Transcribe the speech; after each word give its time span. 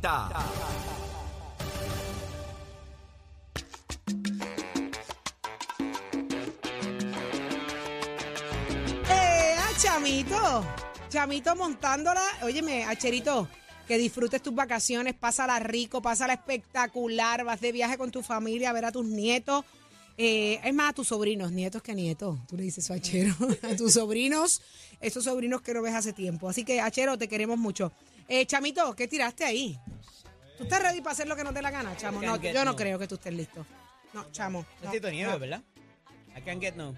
¡Eh, 0.00 0.04
a 9.58 9.76
Chamito! 9.76 10.64
Chamito 11.08 11.56
montándola. 11.56 12.22
Óyeme, 12.44 12.84
Acherito, 12.84 13.48
que 13.88 13.98
disfrutes 13.98 14.40
tus 14.40 14.54
vacaciones, 14.54 15.14
pásala 15.14 15.58
rico, 15.58 16.00
pásala 16.00 16.34
espectacular, 16.34 17.42
vas 17.42 17.60
de 17.60 17.72
viaje 17.72 17.98
con 17.98 18.12
tu 18.12 18.22
familia 18.22 18.70
a 18.70 18.74
ver 18.74 18.84
a 18.84 18.92
tus 18.92 19.04
nietos. 19.04 19.64
Eh, 20.20 20.60
es 20.64 20.74
más, 20.74 20.90
a 20.90 20.92
tus 20.92 21.06
sobrinos, 21.06 21.52
nietos 21.52 21.80
que 21.80 21.94
nietos. 21.94 22.40
Tú 22.48 22.56
le 22.56 22.64
dices 22.64 22.90
Achero. 22.90 23.34
a 23.62 23.76
tus 23.76 23.94
sobrinos, 23.94 24.60
esos 25.00 25.22
sobrinos 25.22 25.62
que 25.62 25.72
no 25.72 25.80
ves 25.80 25.94
hace 25.94 26.12
tiempo. 26.12 26.48
Así 26.48 26.64
que, 26.64 26.80
Achero, 26.80 27.16
te 27.16 27.28
queremos 27.28 27.56
mucho. 27.56 27.92
Eh, 28.26 28.44
Chamito, 28.44 28.94
¿qué 28.96 29.06
tiraste 29.06 29.44
ahí? 29.44 29.78
¿Tú 30.58 30.64
estás 30.64 30.82
ready 30.82 31.00
para 31.00 31.12
hacer 31.12 31.28
lo 31.28 31.36
que 31.36 31.44
no 31.44 31.54
te 31.54 31.62
la 31.62 31.70
gana, 31.70 31.96
chamo? 31.96 32.20
No, 32.20 32.36
yo 32.36 32.52
no 32.64 32.72
no. 32.72 32.76
creo 32.76 32.98
que 32.98 33.06
tú 33.06 33.14
estés 33.14 33.32
listo. 33.32 33.64
No, 34.12 34.30
chamo. 34.32 34.66
no, 34.82 35.10
nieve. 35.10 35.38
¿verdad? 35.38 35.62
I 36.36 36.42
can't 36.42 36.60
get 36.60 36.74
no. 36.74 36.94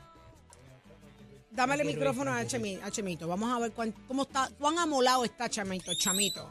Dame 1.51 1.75
el 1.75 1.85
micrófono 1.85 2.33
a, 2.33 2.43
Chemi- 2.45 2.81
a 2.83 2.91
Chemito. 2.91 3.29
Vamos 3.29 3.53
a 3.53 3.59
ver 3.59 3.73
cuán, 3.73 3.93
cómo 4.09 4.23
está, 4.23 4.49
cuán 4.59 4.79
amolado 4.79 5.25
está 5.27 5.51
Chamito. 5.51 5.93
Chamito. 5.95 6.51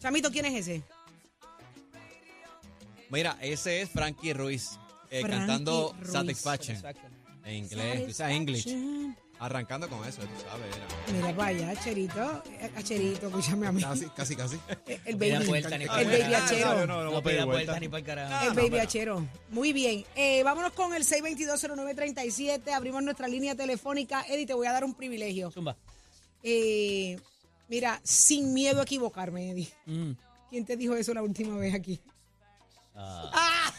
Chamito, 0.00 0.32
¿quién 0.32 0.46
es 0.46 0.66
ese? 0.66 0.82
Mira, 3.08 3.38
ese 3.40 3.82
es 3.82 3.90
Frankie 3.90 4.32
Ruiz 4.32 4.78
eh, 5.12 5.22
cantando 5.22 5.94
Ruiz. 5.98 6.12
Satisfaction 6.12 6.76
Satisfaction. 6.80 7.12
en 7.44 7.54
inglés, 7.54 8.06
quizás 8.06 8.30
English. 8.32 8.64
Satisfaction. 8.64 9.16
Arrancando 9.38 9.88
con 9.88 10.04
eso, 10.08 10.22
tú 10.22 10.28
sabes. 10.48 10.66
era 11.18 11.32
Mira 11.32 11.46
allá, 11.46 11.82
Cherito. 11.82 12.42
Acherito, 12.76 13.26
escúchame 13.26 13.66
a 13.66 13.72
mí. 13.72 13.82
Casi, 13.82 14.06
casi, 14.10 14.36
casi. 14.36 14.56
El 15.04 15.16
Pida 15.18 15.38
baby. 15.38 15.48
vuelta 15.48 15.76
ni 15.78 15.84
El 15.84 15.90
baby 15.90 16.34
achero. 16.34 16.86
no, 16.86 17.02
No 17.10 17.22
pida 17.24 17.44
vueltas 17.44 17.80
ni 17.80 17.88
para 17.88 17.98
el 17.98 18.04
carajo. 18.04 18.46
El 18.46 18.54
baby 18.54 18.78
achero. 18.78 19.26
Muy 19.50 19.72
bien. 19.72 20.04
Eh, 20.14 20.44
vámonos 20.44 20.72
con 20.74 20.94
el 20.94 21.04
6220937. 21.04 22.68
Abrimos 22.72 23.02
nuestra 23.02 23.26
línea 23.26 23.56
telefónica. 23.56 24.22
Eddie, 24.28 24.46
te 24.46 24.54
voy 24.54 24.68
a 24.68 24.72
dar 24.72 24.84
un 24.84 24.94
privilegio. 24.94 25.50
Zumba. 25.50 25.76
Eh, 26.44 27.18
mira, 27.68 28.00
sin 28.04 28.54
miedo 28.54 28.78
a 28.78 28.84
equivocarme, 28.84 29.50
Eddie. 29.50 29.72
Mm. 29.86 30.12
¿Quién 30.50 30.64
te 30.64 30.76
dijo 30.76 30.94
eso 30.94 31.12
la 31.14 31.22
última 31.22 31.56
vez 31.56 31.74
aquí? 31.74 32.00
Ah. 32.94 33.72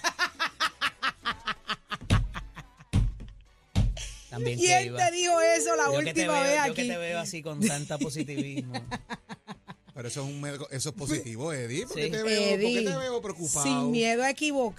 También 4.33 4.59
que 4.59 4.65
¿Quién 4.65 4.85
iba. 4.87 5.05
te 5.05 5.11
dijo 5.15 5.39
eso 5.41 5.75
la 5.75 5.85
Yo 5.85 5.99
que 5.99 6.03
te 6.05 6.09
última 6.11 6.33
veo- 6.33 6.43
vez 6.43 6.57
Yo 6.67 6.73
que 6.73 6.81
aquí? 6.81 6.89
te 6.89 6.97
veo 6.97 7.19
así 7.19 7.41
con 7.43 7.59
tanta 7.59 7.97
positivismo. 7.97 8.73
Pero 9.93 10.07
eso 10.07 10.23
es 10.23 10.27
un 10.29 10.41
medio- 10.41 10.67
eso 10.71 10.89
es 10.89 10.95
positivo, 10.95 11.53
Eddie. 11.53 11.85
¿Por 11.85 11.95
qué 11.95 12.09
te 12.09 12.23
veo, 12.23 12.23
por 12.23 12.29
qué 12.31 12.53
Eddie, 12.55 12.83
te 12.89 12.97
veo 12.97 13.21
preocupado? 13.21 13.63
sin 13.63 13.91
miedo 13.91 14.23
a 14.23 14.27
¿Por 14.27 14.35
qué 14.35 14.45
te 14.47 14.51
veo 14.51 14.71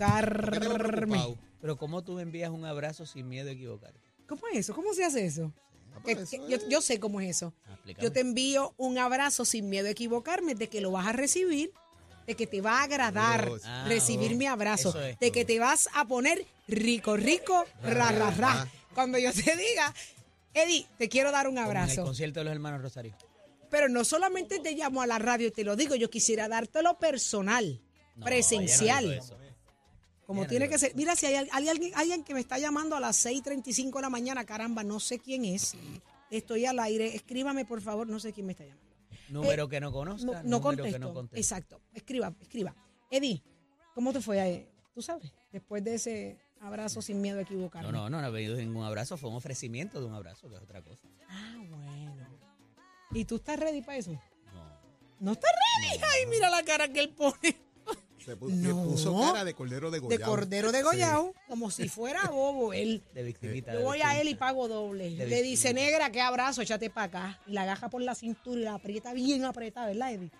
equivocarme. 0.77 1.37
Pero 1.61 1.77
¿cómo 1.77 2.03
tú 2.03 2.19
envías 2.19 2.51
un 2.51 2.65
abrazo 2.65 3.07
sin 3.07 3.29
miedo 3.29 3.49
a 3.49 3.53
equivocarte? 3.53 4.01
¿Cómo 4.27 4.43
es 4.53 4.59
eso? 4.59 4.75
¿Cómo 4.75 4.93
se 4.93 5.05
hace 5.05 5.25
eso? 5.25 5.53
Ah, 5.95 6.01
Que- 6.05 6.17
que- 6.17 6.23
eso 6.23 6.49
yo, 6.49 6.57
es- 6.57 6.69
yo 6.69 6.81
sé 6.81 6.99
cómo 6.99 7.21
es 7.21 7.31
eso. 7.31 7.55
Yo 8.01 8.11
te 8.11 8.21
envío 8.21 8.75
un 8.77 8.99
abrazo 8.99 9.45
sin 9.45 9.69
miedo 9.69 9.87
a 9.87 9.91
equivocarme 9.91 10.57
de 10.57 10.69
que 10.69 10.81
lo 10.81 10.91
vas 10.91 11.07
a 11.07 11.13
recibir, 11.13 11.71
de 12.27 12.35
que 12.35 12.47
te 12.49 12.61
va 12.61 12.81
a 12.81 12.83
agradar. 12.83 13.49
Ah, 13.65 13.85
recibir 13.87 14.33
oh, 14.33 14.37
mi 14.37 14.47
abrazo, 14.47 15.01
es. 15.01 15.17
de 15.21 15.31
que 15.31 15.45
te 15.45 15.61
vas 15.61 15.89
a 15.95 16.07
poner 16.07 16.45
rico, 16.67 17.17
rico, 17.17 17.65
ra, 17.83 18.11
ra, 18.11 18.31
ra. 18.31 18.33
ra. 18.33 18.69
Cuando 18.95 19.19
yo 19.19 19.33
te 19.33 19.57
diga, 19.57 19.93
Eddie, 20.55 20.87
te 20.99 21.09
quiero 21.09 21.31
dar 21.33 21.49
un 21.49 21.55
Como 21.57 21.67
En 21.71 21.71
el 21.73 21.77
abrazo. 21.83 22.05
concierto 22.05 22.41
de 22.41 22.45
los 22.45 22.53
hermanos 22.55 22.81
Rosario. 22.83 23.15
Pero 23.71 23.89
no 23.89 24.05
solamente 24.05 24.61
te 24.61 24.73
llamo 24.75 25.03
a 25.03 25.07
la 25.07 25.19
radio 25.19 25.49
y 25.49 25.51
te 25.51 25.65
lo 25.65 25.75
digo, 25.77 25.95
yo 25.97 26.09
quisiera 26.11 26.49
dártelo 26.49 26.99
personal, 26.99 27.81
No, 28.17 28.25
presencial. 28.25 29.17
no. 29.17 29.45
Como 30.27 30.47
tiene 30.47 30.69
que 30.71 30.79
ser. 30.79 30.95
Mira, 30.95 31.17
si 31.17 31.27
hay, 31.27 31.47
hay 31.53 31.69
alguien, 31.69 31.93
alguien 31.97 32.25
que 32.25 32.33
me 32.33 32.41
está 32.41 32.59
llamando 32.59 32.97
a 32.97 33.01
las 33.01 33.17
6:35 33.27 33.97
de 33.97 34.03
la 34.03 34.09
mañana, 34.11 34.45
caramba, 34.47 34.83
no 34.83 34.99
sé 35.01 35.19
quién 35.19 35.45
es. 35.45 35.75
Estoy 36.31 36.65
al 36.67 36.79
aire. 36.79 37.15
Escríbame, 37.15 37.65
por 37.67 37.83
favor, 37.83 38.07
no 38.09 38.19
sé 38.19 38.33
quién 38.33 38.47
me 38.47 38.53
está 38.53 38.65
llamando. 38.65 38.85
Número 39.29 39.69
que 39.69 39.81
no 39.81 39.93
conozca, 39.93 40.43
No, 40.45 40.61
contesto. 40.63 40.93
que 40.93 40.99
no 40.99 41.13
conteste. 41.13 41.41
Exacto. 41.41 41.81
Escriba, 41.93 42.33
escriba. 42.41 42.75
Eddie, 43.11 43.43
¿cómo 43.95 44.13
te 44.13 44.21
fue? 44.21 44.41
ahí? 44.41 44.67
Tú 44.95 45.03
sabes, 45.03 45.31
después 45.53 45.83
de 45.85 45.95
ese 45.97 46.39
abrazo 46.65 47.03
sin 47.03 47.21
miedo 47.21 47.39
a 47.39 47.43
equivocarme. 47.43 47.91
No, 47.93 47.99
no, 47.99 48.11
no, 48.11 48.21
no 48.21 48.27
ha 48.27 48.31
venido 48.31 48.57
ningún 48.57 48.85
abrazo, 48.85 49.17
fue 49.17 49.31
un 49.31 49.37
ofrecimiento 49.37 50.01
de 50.01 50.07
un 50.07 50.15
abrazo, 50.15 50.49
que 50.49 50.57
es 50.57 50.63
otra 50.63 50.83
cosa. 50.83 51.03
Ah, 51.29 51.57
bueno. 51.69 52.15
¿Y 53.13 53.25
tú 53.25 53.37
estás 53.37 53.59
ready 53.59 53.83
para 53.83 53.99
eso? 53.99 54.13
No. 54.13 54.21
¿No 55.21 55.33
estás 55.33 55.51
ready? 55.53 56.03
Ay, 56.03 56.27
mira 56.31 56.51
la 56.51 56.63
cara 56.65 56.89
que 56.89 57.01
él 57.01 57.11
pone. 57.11 57.57
Se 58.25 58.35
No. 58.37 58.85
puso 58.85 59.21
cara 59.21 59.45
de 59.45 59.53
cordero 59.53 59.91
de 59.91 60.01
De 60.01 60.19
cordero 60.19 60.73
de 60.73 60.83
como 61.47 61.71
si 61.71 61.91
fuera 61.91 62.23
bobo 62.31 62.73
él. 62.73 63.03
De 63.13 63.23
victimita. 63.23 63.73
Yo 63.75 63.81
de 63.81 63.85
voy 63.85 64.01
a 64.01 64.19
él 64.19 64.29
y 64.29 64.35
pago 64.35 64.67
doble. 64.67 65.11
Le 65.11 65.43
dice, 65.43 65.75
negra, 65.75 66.11
qué 66.11 66.23
abrazo, 66.23 66.63
échate 66.63 66.89
para 66.89 67.05
acá. 67.07 67.41
Y 67.47 67.53
la 67.53 67.63
agaja 67.63 67.91
por 67.91 68.01
la 68.01 68.15
cintura 68.15 68.59
y 68.61 68.65
la 68.65 68.75
aprieta 68.75 69.13
bien 69.13 69.45
apretada, 69.45 69.89
¿verdad, 69.89 70.13
Eddie? 70.13 70.31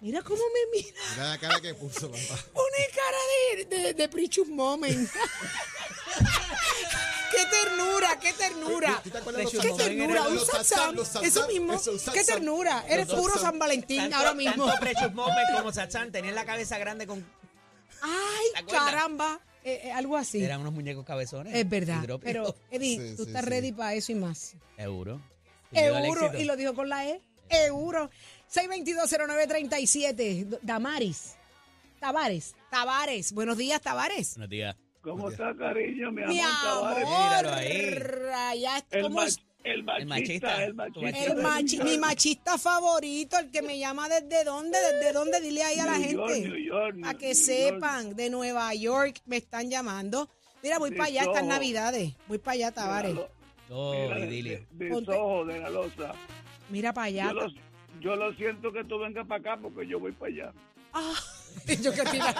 Mira 0.00 0.22
cómo 0.22 0.42
me 0.54 0.78
mira. 0.78 1.00
Mira 1.14 1.28
la 1.30 1.38
cara 1.38 1.60
que 1.60 1.74
puso, 1.74 2.10
papá. 2.10 2.44
Pone 2.52 2.88
cara 2.94 3.18
de, 3.68 3.94
de, 3.94 3.94
de 3.94 4.44
Moment. 4.46 5.10
¡Qué 7.30 7.44
ternura, 7.50 8.18
qué 8.20 8.32
ternura! 8.32 9.00
¿Tú 9.02 9.10
te 9.10 9.18
acuerdas 9.18 9.44
de 9.44 9.58
Precious 9.58 9.64
los 9.64 9.78
¡Qué 9.78 9.84
ternura! 9.84 10.22
Un 10.28 10.96
los 10.96 11.16
Eso 11.22 11.46
mismo. 11.46 11.80
¡Qué 12.12 12.24
ternura! 12.24 12.84
Eres 12.88 13.06
puro. 13.06 13.38
San 13.38 13.58
Valentín 13.58 14.12
ahora 14.12 14.34
mismo. 14.34 14.66
Tanto 14.66 14.80
Precious 14.80 15.14
Moment 15.14 15.52
como 15.54 15.72
Satsang 15.72 16.10
tenían 16.10 16.34
la 16.34 16.44
cabeza 16.44 16.78
grande 16.78 17.06
con... 17.06 17.20
¿Te 17.22 17.26
¡Ay, 18.02 18.64
caramba! 18.64 19.40
Eh, 19.64 19.82
eh, 19.84 19.92
algo 19.92 20.16
así. 20.16 20.42
Eran 20.42 20.60
unos 20.60 20.72
muñecos 20.72 21.04
cabezones. 21.04 21.54
Es 21.54 21.68
verdad. 21.68 22.02
Pero, 22.22 22.54
Eddie, 22.70 22.96
Sí, 23.10 23.16
tú 23.16 23.24
sí, 23.24 23.28
estás 23.30 23.44
sí. 23.44 23.50
ready 23.50 23.72
para 23.72 23.94
eso 23.94 24.12
y 24.12 24.14
más. 24.14 24.54
Euro. 24.76 25.20
Euro, 25.72 26.38
y 26.38 26.44
lo 26.44 26.56
dijo 26.56 26.74
con 26.74 26.88
la 26.88 27.06
E. 27.06 27.20
Euro. 27.50 28.10
6220937. 28.52 30.58
Damaris. 30.62 31.36
Tavares. 32.00 32.54
Tavares. 32.70 33.32
Buenos 33.32 33.56
días, 33.58 33.80
Tavares. 33.80 34.34
Buenos 34.34 34.50
días. 34.50 34.76
¿Cómo 35.00 35.30
está, 35.30 35.54
cariño? 35.56 36.10
Mi 36.12 36.22
amor, 36.22 36.36
Mi? 36.40 36.96
Míralo 36.98 37.48
amor. 37.48 37.58
ahí. 37.60 37.98
Allá 38.34 38.84
El, 38.90 39.02
¿cómo 39.02 39.20
mach- 39.22 39.40
el 39.64 39.82
machista, 40.06 40.64
el 40.64 40.74
machista. 40.74 41.24
El 41.24 41.36
machi- 41.42 41.82
mi 41.84 41.98
machista 41.98 42.58
favorito, 42.58 43.38
el 43.38 43.50
que 43.50 43.60
me 43.62 43.78
llama 43.78 44.08
desde 44.08 44.44
dónde, 44.44 44.76
desde 44.78 45.12
dónde, 45.12 45.40
dile 45.40 45.62
ahí 45.62 45.78
a 45.78 45.86
la 45.86 45.98
New 45.98 46.10
York, 46.12 46.32
gente. 46.32 46.48
New 46.48 46.58
York, 46.64 46.94
New- 46.96 47.18
que 47.18 47.26
New 47.26 47.34
sepan, 47.34 48.16
de 48.16 48.30
Nueva 48.30 48.74
York 48.74 49.20
me 49.26 49.36
están 49.36 49.68
llamando. 49.70 50.28
Mira, 50.62 50.78
voy 50.78 50.90
De 50.90 50.96
para 50.96 51.08
allá 51.08 51.22
estas 51.22 51.44
navidades. 51.44 52.14
Voy 52.26 52.38
para 52.38 52.54
allá, 52.54 52.72
Tavares. 52.72 53.14
Mira, 53.14 53.28
Oh, 53.70 53.92
mira, 53.92 54.16
de, 54.20 54.26
de, 54.26 54.66
de 54.72 54.88
de 55.44 55.58
la 55.60 55.68
loza. 55.70 56.14
Mira 56.70 56.92
para 56.94 57.06
allá. 57.06 57.32
Yo 57.32 57.46
yo 58.00 58.16
lo 58.16 58.32
siento 58.34 58.72
que 58.72 58.84
tú 58.84 58.98
vengas 58.98 59.26
para 59.26 59.40
acá 59.52 59.58
porque 59.62 59.86
yo 59.86 59.98
voy 60.00 60.12
para 60.12 60.32
allá. 60.32 60.52
Ah, 60.92 61.12
yo, 61.82 61.92
que 61.92 62.02
te 62.02 62.16
iba, 62.16 62.34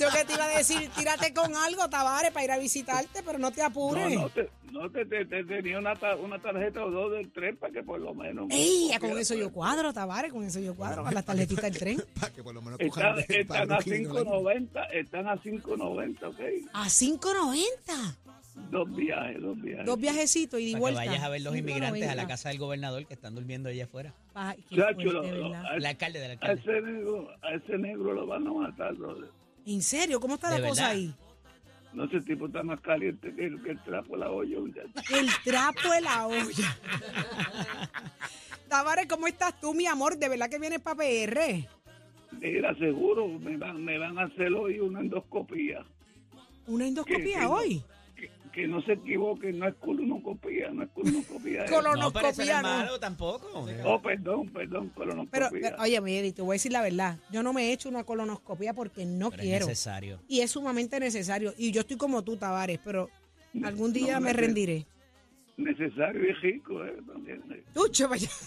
yo 0.00 0.08
que 0.10 0.24
te 0.24 0.32
iba 0.32 0.44
a 0.44 0.48
decir, 0.58 0.90
tírate 0.96 1.32
con 1.32 1.54
algo, 1.54 1.88
Tavares, 1.88 2.32
para 2.32 2.44
ir 2.44 2.50
a 2.52 2.58
visitarte, 2.58 3.22
pero 3.22 3.38
no 3.38 3.52
te 3.52 3.62
apures. 3.62 4.12
No, 4.14 4.22
no, 4.22 4.28
te, 4.30 4.50
no 4.72 4.90
te, 4.90 5.04
te- 5.06 5.24
te 5.26 5.44
tenía 5.44 5.78
una, 5.78 5.94
ta- 5.94 6.16
una 6.16 6.40
tarjeta 6.40 6.84
o 6.84 6.90
dos 6.90 7.12
del 7.12 7.30
tren 7.30 7.56
para 7.56 7.72
que 7.72 7.82
por 7.84 8.00
lo 8.00 8.12
menos... 8.14 8.46
Ey, 8.50 8.90
con 9.00 9.16
eso 9.16 9.34
yo 9.34 9.52
cuadro, 9.52 9.92
Tavares, 9.92 10.32
con 10.32 10.42
eso 10.44 10.58
yo 10.58 10.74
cuadro, 10.74 11.04
con 11.04 11.14
las 11.14 11.24
tarjetitas 11.24 11.62
del 11.64 11.78
tren. 11.78 12.04
Para 12.18 12.32
que 12.32 12.42
por 12.42 12.52
lo 12.54 12.62
menos 12.62 12.80
Están, 12.80 13.18
están 13.28 13.70
a 13.72 13.76
los 13.76 13.84
que 13.84 14.00
no 14.00 14.12
la- 14.14 14.20
5.90, 14.22 14.86
están 14.92 15.28
a 15.28 15.36
5.90, 15.36 16.24
¿ok? 16.28 16.40
A 16.72 16.84
5.90. 16.86 18.16
Dos 18.70 18.94
viajes, 18.94 19.40
dos 19.42 19.60
viajes. 19.60 19.84
Dos 19.86 19.98
viajecitos 19.98 20.60
y 20.60 20.66
de 20.66 20.72
Para 20.72 20.78
que 20.78 20.80
vuelta. 20.80 21.04
vayas 21.10 21.22
a 21.24 21.28
ver 21.28 21.40
los 21.42 21.56
inmigrantes 21.56 22.08
a 22.08 22.14
la 22.14 22.22
5.90. 22.24 22.28
casa 22.28 22.48
del 22.50 22.58
gobernador 22.58 23.06
que 23.06 23.14
están 23.14 23.34
durmiendo 23.34 23.68
allá 23.68 23.84
afuera. 23.84 24.14
Ay, 24.34 24.64
qué 24.68 24.76
Chacho, 24.76 24.94
fuerte, 24.94 25.12
lo- 25.12 25.22
lo- 25.22 25.50
¿verdad? 25.50 25.66
a, 25.66 25.76
El 25.76 25.86
alcalde 25.86 26.18
del 26.20 26.30
a 26.30 26.32
alcalde. 26.34 26.60
ese 26.60 26.80
negro, 26.82 27.28
a 27.42 27.54
ese 27.54 27.78
negro 27.78 28.12
lo 28.14 28.26
van 28.26 28.46
a 28.46 28.52
matar, 28.52 28.94
brother. 28.94 29.28
¿En 29.66 29.82
serio? 29.82 30.20
¿Cómo 30.20 30.34
está 30.34 30.50
¿De 30.50 30.60
la 30.60 30.68
cosa 30.68 30.88
ahí? 30.90 31.12
No, 31.92 32.04
ese 32.04 32.20
tipo 32.22 32.46
está 32.46 32.62
más 32.62 32.80
caliente 32.80 33.32
que 33.34 33.44
el, 33.46 33.62
que 33.62 33.70
el 33.70 33.82
trapo 33.82 34.14
de 34.14 34.18
la 34.18 34.30
olla. 34.30 34.58
El 35.12 35.28
trapo 35.44 35.90
de 35.92 36.00
la 36.00 36.26
olla. 36.26 36.78
Tavares, 38.68 39.06
¿cómo 39.06 39.26
estás 39.26 39.58
tú, 39.60 39.74
mi 39.74 39.86
amor? 39.86 40.16
¿De 40.16 40.28
verdad 40.28 40.48
que 40.50 40.58
vienes 40.58 40.80
para 40.80 40.96
PR? 40.96 41.68
Mira, 42.40 42.74
seguro 42.76 43.28
me 43.28 43.56
van, 43.56 43.84
me 43.84 43.98
van 43.98 44.18
a 44.18 44.24
hacer 44.24 44.52
hoy 44.52 44.80
una 44.80 45.00
endoscopía. 45.00 45.84
¿Una 46.66 46.86
endoscopía 46.88 47.48
hoy? 47.48 47.82
Que, 48.54 48.68
no 48.68 48.80
se 48.82 48.92
equivoquen, 48.92 49.58
no 49.58 49.66
es 49.66 49.74
colonoscopía, 49.76 50.70
no 50.70 50.84
es 50.84 50.90
colonoscopía. 50.90 51.64
es- 51.64 51.70
Colo- 51.70 51.96
No, 51.96 52.12
pero 52.12 52.28
no 52.28 52.34
Colonoscopía, 52.34 52.62
malo 52.62 53.00
tampoco. 53.00 53.48
Oh, 53.84 54.00
perdón, 54.00 54.48
perdón, 54.50 54.92
Pero, 54.94 54.94
colonoscopía. 54.94 55.48
pero, 55.50 55.82
oye, 55.82 55.96
Eddie, 55.96 56.32
te 56.32 56.40
voy 56.42 56.54
a 56.54 56.56
decir 56.56 56.70
la 56.70 56.80
verdad. 56.82 57.18
Yo 57.32 57.42
no 57.42 57.52
me 57.52 57.64
he 57.68 57.72
hecho 57.72 57.88
una 57.88 58.04
colonoscopia 58.04 58.72
porque 58.72 59.04
no 59.04 59.30
Pero 59.30 59.42
es 59.42 59.48
quiero. 59.48 59.66
necesario. 59.66 60.20
Y 60.28 60.40
es 60.40 60.52
sumamente 60.52 61.00
necesario. 61.00 61.52
Y 61.58 61.72
yo 61.72 61.80
estoy 61.80 61.96
como 61.96 62.22
tú, 62.22 62.36
Tavares, 62.36 62.78
pero 62.84 63.10
algún 63.64 63.92
día 63.92 64.14
No, 64.14 64.20
me 64.20 64.32
rendiré. 64.32 64.86
Necesario 65.56 66.22
y 66.28 66.32
rico, 66.34 66.84
¿eh? 66.84 66.96
También. 67.06 67.42
Tucho, 67.74 68.08
vaya. 68.08 68.28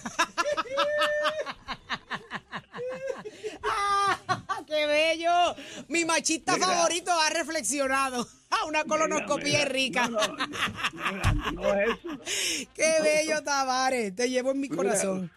Ah, 3.64 4.64
bello! 4.68 5.56
Mi 5.88 6.06
machista 6.06 6.54
Mira. 6.56 6.68
favorito 6.68 7.12
ha 7.12 7.30
reflexionado. 7.30 8.28
Una 8.68 8.84
colonoscopía 8.84 9.60
Mira, 9.60 9.66
rica. 9.70 10.08
No, 10.10 10.20
no, 10.28 11.52
no 11.54 11.74
es 11.76 11.90
eso. 11.90 12.70
¡Qué 12.74 12.94
bello, 13.04 13.42
Tavares! 13.44 14.16
Te 14.16 14.30
llevo 14.30 14.52
en 14.52 14.60
mi 14.60 14.70
Mira, 14.70 14.76
corazón. 14.76 15.32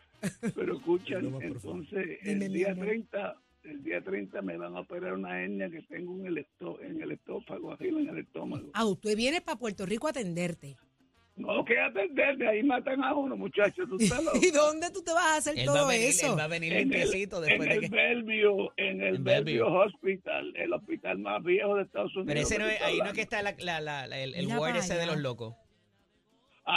Pero 0.55 0.77
escuchan, 0.77 1.27
entonces 1.41 2.19
Dime, 2.23 2.47
el 2.47 2.53
día 2.53 2.73
amor. 2.73 2.87
30, 2.87 3.37
el 3.65 3.83
día 3.83 4.03
30 4.03 4.43
me 4.43 4.57
van 4.59 4.77
a 4.77 4.81
operar 4.81 5.15
una 5.15 5.43
hernia 5.43 5.71
que 5.71 5.83
tengo 5.83 6.19
en 6.19 6.27
el, 6.27 6.39
esto- 6.39 6.81
en 6.83 7.01
el 7.01 7.13
estófago, 7.13 7.73
arriba 7.73 8.01
en 8.01 8.09
el 8.09 8.19
estómago. 8.19 8.71
Ah, 8.75 8.85
usted 8.85 9.17
viene 9.17 9.41
para 9.41 9.59
Puerto 9.59 9.87
Rico 9.87 10.07
a 10.09 10.11
atenderte. 10.11 10.77
No, 11.41 11.65
que 11.65 11.79
atenderte, 11.79 12.47
ahí 12.47 12.63
matan 12.63 13.03
a 13.03 13.15
uno, 13.15 13.37
muchachos, 13.37 13.89
tú 13.89 13.97
estás 14.01 14.23
loco. 14.23 14.39
¿Y 14.41 14.51
dónde 14.51 14.91
tú 14.91 15.03
te 15.03 15.13
vas 15.13 15.25
a 15.25 15.37
hacer 15.37 15.59
Él 15.59 15.69
va, 15.69 15.73
a 15.73 15.77
todo 15.77 15.87
venir, 15.89 16.09
eso? 16.09 16.27
él 16.33 16.39
va 16.39 16.45
a 16.45 16.49
venir 16.49 16.73
En 16.73 16.79
el, 16.79 16.89
limpiecito 16.89 17.37
en 17.43 17.49
después 17.49 17.69
de 17.69 17.75
el 17.77 17.81
que... 17.81 17.89
Bellevue, 17.89 18.69
en 18.77 19.01
el 19.03 19.17
En 19.17 19.25
Bellevue 19.25 19.45
Bellevue. 19.63 19.85
Hospital, 19.87 20.53
el 20.57 20.73
hospital 20.73 21.19
más 21.19 21.43
viejo 21.43 21.75
de 21.77 21.83
Estados 21.83 22.15
Unidos. 22.17 22.27
Pero 22.29 22.41
ese 22.41 22.59
no 22.59 22.67
es, 22.67 22.81
ahí 22.83 22.99
no 22.99 23.07
es 23.07 23.13
que 23.15 23.23
está 23.23 23.43
la, 23.43 23.55
la, 23.59 23.81
la- 23.81 24.07
la- 24.07 24.19
el, 24.19 24.35
el 24.35 24.47
ward 24.49 24.77
ese 24.77 24.95
de 24.95 25.07
los 25.07 25.19
locos. 25.19 25.55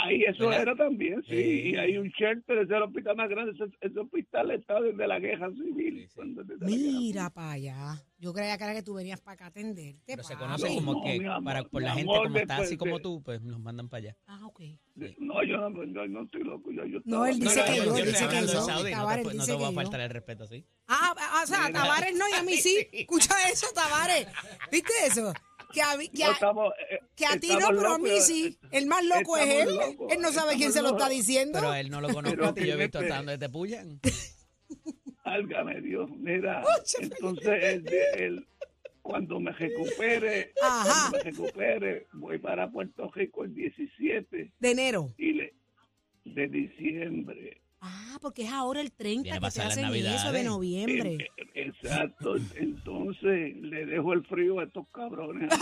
Ahí 0.02 0.22
eso 0.24 0.48
¿Verdad? 0.48 0.62
era 0.62 0.76
también, 0.76 1.22
sí. 1.22 1.34
Sí. 1.36 1.70
Y 1.70 1.76
hay 1.76 1.96
un 1.98 2.08
shelter, 2.08 2.58
ese 2.58 2.64
es 2.72 2.76
el 2.76 2.82
hospital 2.82 3.16
más 3.16 3.28
grande. 3.28 3.52
Ese, 3.52 3.72
ese 3.80 3.98
hospital 4.00 4.50
está 4.50 4.80
desde 4.80 5.06
la 5.06 5.18
guerra 5.20 5.50
civil. 5.52 5.98
Sí, 6.00 6.06
sí. 6.08 6.12
cuando 6.14 6.42
desde 6.42 6.64
la 6.64 6.70
guerra 6.76 6.98
Mira 6.98 7.30
para 7.30 7.50
allá. 7.52 8.02
Yo 8.18 8.32
creía 8.32 8.56
que 8.56 8.64
era 8.64 8.72
que 8.74 8.82
tú 8.82 8.94
venías 8.94 9.20
para 9.20 9.34
acá 9.34 9.44
a 9.44 9.48
atenderte. 9.48 10.00
Pero 10.06 10.22
se 10.22 10.32
papi. 10.34 10.44
conoce 10.44 10.68
No, 10.68 10.74
como 10.76 10.92
no, 10.94 11.02
que 11.04 11.26
amor, 11.26 11.44
para, 11.44 11.62
por 11.64 11.82
la 11.82 11.90
gente 11.94 12.10
amor, 12.12 12.22
como 12.26 12.38
está 12.38 12.56
así 12.56 12.76
como 12.76 12.98
tú, 13.00 13.22
pues 13.22 13.42
nos 13.42 13.60
mandan 13.60 13.88
para 13.88 13.98
allá. 13.98 14.16
Ah, 14.26 14.46
ok. 14.46 14.60
No, 15.18 15.42
yo 15.44 15.56
no, 15.68 15.84
yo 15.84 16.06
no 16.08 16.22
estoy 16.22 16.42
loco. 16.44 16.70
Yo, 16.72 16.86
yo 16.86 17.00
No, 17.04 17.26
él 17.26 17.38
dice 17.38 17.60
no, 17.60 17.64
que 17.66 17.76
yo- 17.76 17.94
dice 17.94 18.10
estoy 18.10 18.28
que 18.28 18.40
yo. 18.46 18.60
Saudi, 18.62 18.92
no 18.94 19.08
te, 19.08 19.22
no 19.24 19.30
dice 19.30 19.46
te 19.46 19.52
voy 19.58 19.64
a 19.70 19.72
faltar 19.72 20.00
el 20.00 20.10
respeto, 20.10 20.46
¿sí? 20.46 20.64
Ah, 20.88 21.14
ah, 21.18 21.40
o 21.44 21.46
sea, 21.46 21.66
a 21.66 21.72
Tavares 21.72 22.16
no 22.16 22.24
y 22.28 22.32
a 22.32 22.42
mí 22.42 22.54
sí. 22.56 22.86
Escucha 22.92 23.34
eso, 23.52 23.66
Tavares. 23.74 24.26
¿Viste 24.72 24.92
eso? 25.06 25.32
Que 25.74 25.82
a, 25.82 25.98
que 25.98 26.22
No, 26.24 26.30
a- 26.30 26.32
estamos, 26.32 26.72
eh, 26.90 27.00
que 27.16 27.26
a 27.26 27.38
ti 27.40 27.48
no, 27.48 27.68
pero 27.68 27.88
a 27.94 27.98
mí 27.98 28.10
eh, 28.10 28.20
sí. 28.20 28.56
El 28.70 28.86
más 28.86 29.04
loco 29.04 29.36
es 29.36 29.46
él. 29.66 29.74
locos, 29.74 30.12
Él 30.12 30.20
no 30.22 30.30
sabe 30.32 30.54
quién 30.54 30.72
se 30.72 30.80
lo 30.82 30.90
está 30.90 31.08
diciendo. 31.08 31.58
Pero 31.58 31.72
a 31.72 31.80
él 31.80 31.90
no 31.90 32.00
lo 32.00 32.08
conozco 32.14 32.44
a 32.44 32.54
ti, 32.54 32.64
yo 32.66 32.74
he 32.74 32.76
visto 32.76 33.00
hasta 33.00 33.16
donde 33.16 33.36
te 33.38 33.48
pullan. 33.48 34.00
Álgame 35.24 35.80
Dios, 35.80 36.08
mira. 36.16 36.62
Oye, 36.64 37.06
entonces, 37.06 37.64
el, 37.64 37.88
el- 38.16 38.46
cuando 39.02 39.38
me 39.38 39.52
recupere, 39.52 40.52
Ajá. 40.62 41.10
cuando 41.10 41.18
me 41.18 41.24
recupere, 41.30 42.06
voy 42.14 42.38
para 42.38 42.70
Puerto 42.70 43.10
Rico 43.14 43.44
el 43.44 43.54
17 43.54 44.52
De 44.58 44.70
enero. 44.70 45.12
y 45.18 45.32
le, 45.34 45.54
de 46.24 46.48
diciembre. 46.48 47.60
Ah, 47.86 48.18
porque 48.22 48.44
es 48.44 48.50
ahora 48.50 48.80
el 48.80 48.90
30 48.92 49.22
Viene 49.24 49.36
a 49.36 49.40
que 49.40 49.50
te 49.50 49.62
hacen 49.62 49.94
eso 49.94 50.32
de 50.32 50.42
noviembre. 50.42 51.18
Eh, 51.20 51.28
eh, 51.54 51.72
Exacto, 51.82 52.36
entonces 52.54 53.56
le 53.56 53.84
dejo 53.84 54.14
el 54.14 54.24
frío 54.24 54.60
a 54.60 54.64
estos 54.64 54.86
cabrones. 54.90 55.50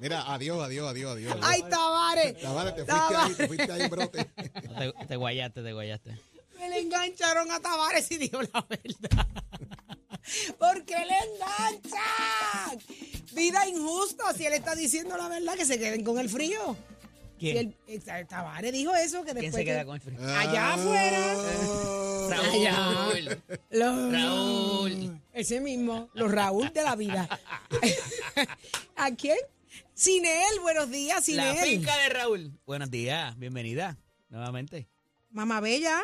Mira, 0.00 0.32
adiós, 0.32 0.58
adiós, 0.64 0.90
adiós, 0.90 1.12
adiós. 1.12 1.36
Ay, 1.42 1.62
Tavares. 1.68 2.40
Tavares, 2.40 2.74
te 2.74 2.86
fuiste 2.86 3.14
ahí, 3.14 3.34
te 3.34 3.46
fuiste 3.46 3.72
ahí, 3.72 3.88
brote. 3.88 4.30
No, 4.68 4.92
te, 4.92 5.06
te 5.06 5.16
guayaste, 5.16 5.62
te 5.62 5.72
guayaste. 5.74 6.18
Me 6.58 6.70
le 6.70 6.80
engancharon 6.80 7.50
a 7.50 7.60
Tavares 7.60 8.10
y 8.10 8.16
dijo 8.16 8.40
la 8.40 8.66
verdad. 8.68 9.26
¿Por 10.58 10.84
qué 10.86 10.96
le 10.96 11.18
enganchan? 11.34 12.78
Vida 13.34 13.68
injusta. 13.68 14.32
Si 14.32 14.46
él 14.46 14.54
está 14.54 14.74
diciendo 14.74 15.14
la 15.18 15.28
verdad, 15.28 15.56
que 15.56 15.66
se 15.66 15.78
queden 15.78 16.04
con 16.04 16.18
el 16.18 16.30
frío. 16.30 16.74
¿Quién? 17.42 17.76
Si 17.86 17.92
él- 17.94 18.02
eh, 18.06 18.24
Tavares 18.28 18.72
dijo 18.72 18.94
eso, 18.94 19.24
que 19.24 19.34
después 19.34 19.40
¿Quién 19.40 19.52
se 19.52 19.58
que- 19.60 19.64
queda 19.64 19.84
con 19.84 19.96
el 19.96 20.00
frío? 20.00 20.18
Allá 20.20 20.74
afuera. 20.74 21.34
Raúl. 22.30 23.42
Los- 23.70 24.12
Raúl. 24.12 25.20
Ese 25.32 25.60
mismo, 25.60 26.08
los 26.14 26.30
Raúl 26.30 26.72
de 26.72 26.82
la 26.82 26.94
vida. 26.94 27.28
¿A 28.96 29.10
quién? 29.14 29.38
Sinel, 29.94 30.60
buenos 30.62 30.90
días, 30.90 31.16
La 31.16 31.22
Sinel. 31.54 31.64
finca 31.78 31.96
de 31.98 32.08
Raúl. 32.10 32.52
Buenos 32.66 32.90
días, 32.90 33.36
bienvenida 33.38 33.96
nuevamente. 34.28 34.88
Mamá 35.30 35.60
Bella. 35.60 36.00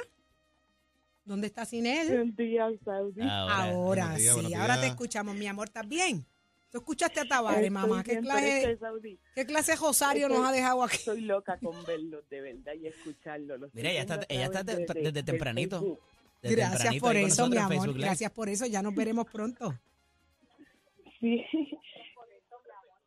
¿Dónde 1.24 1.46
está 1.46 1.64
Sinel? 1.66 2.08
Buenos 2.08 2.36
días, 2.36 2.72
Saudi. 2.84 3.20
Ahora 3.22 4.14
días, 4.16 4.36
sí, 4.44 4.54
ahora 4.54 4.80
te 4.80 4.86
escuchamos, 4.86 5.36
mi 5.36 5.46
amor, 5.46 5.68
¿estás 5.68 5.86
bien? 5.86 6.26
¿Tú 6.70 6.78
escuchaste 6.78 7.20
a 7.20 7.24
Tavares, 7.24 7.70
mamá? 7.70 8.04
¿Qué 8.04 8.18
clase, 8.18 8.76
Saudi, 8.78 9.18
¿Qué 9.34 9.46
clase 9.46 9.72
de 9.72 9.78
Rosario 9.78 10.26
Estoy- 10.26 10.38
nos 10.38 10.48
ha 10.48 10.52
dejado 10.52 10.82
aquí? 10.82 10.96
Estoy 10.96 11.20
loca 11.22 11.58
con 11.58 11.82
verlos 11.86 12.28
de 12.28 12.40
verdad 12.42 12.74
y 12.74 12.86
escucharlos. 12.88 13.58
Los 13.58 13.74
Mira, 13.74 13.90
ella 13.90 14.00
está- 14.02 14.26
ella 14.28 14.44
está 14.44 14.64
través 14.64 14.86
de- 14.86 14.94
de- 14.94 15.00
desde 15.00 15.12
del 15.12 15.24
tempranito. 15.24 15.98
Desde 16.42 16.56
Gracias 16.56 16.78
tempranito 16.80 17.06
por 17.06 17.16
eso, 17.16 17.48
mi 17.48 17.56
amor. 17.56 17.98
Gracias 17.98 18.30
por 18.32 18.48
eso. 18.50 18.66
Ya 18.66 18.82
nos 18.82 18.94
veremos 18.94 19.26
pronto. 19.30 19.74
Sí. 21.20 21.42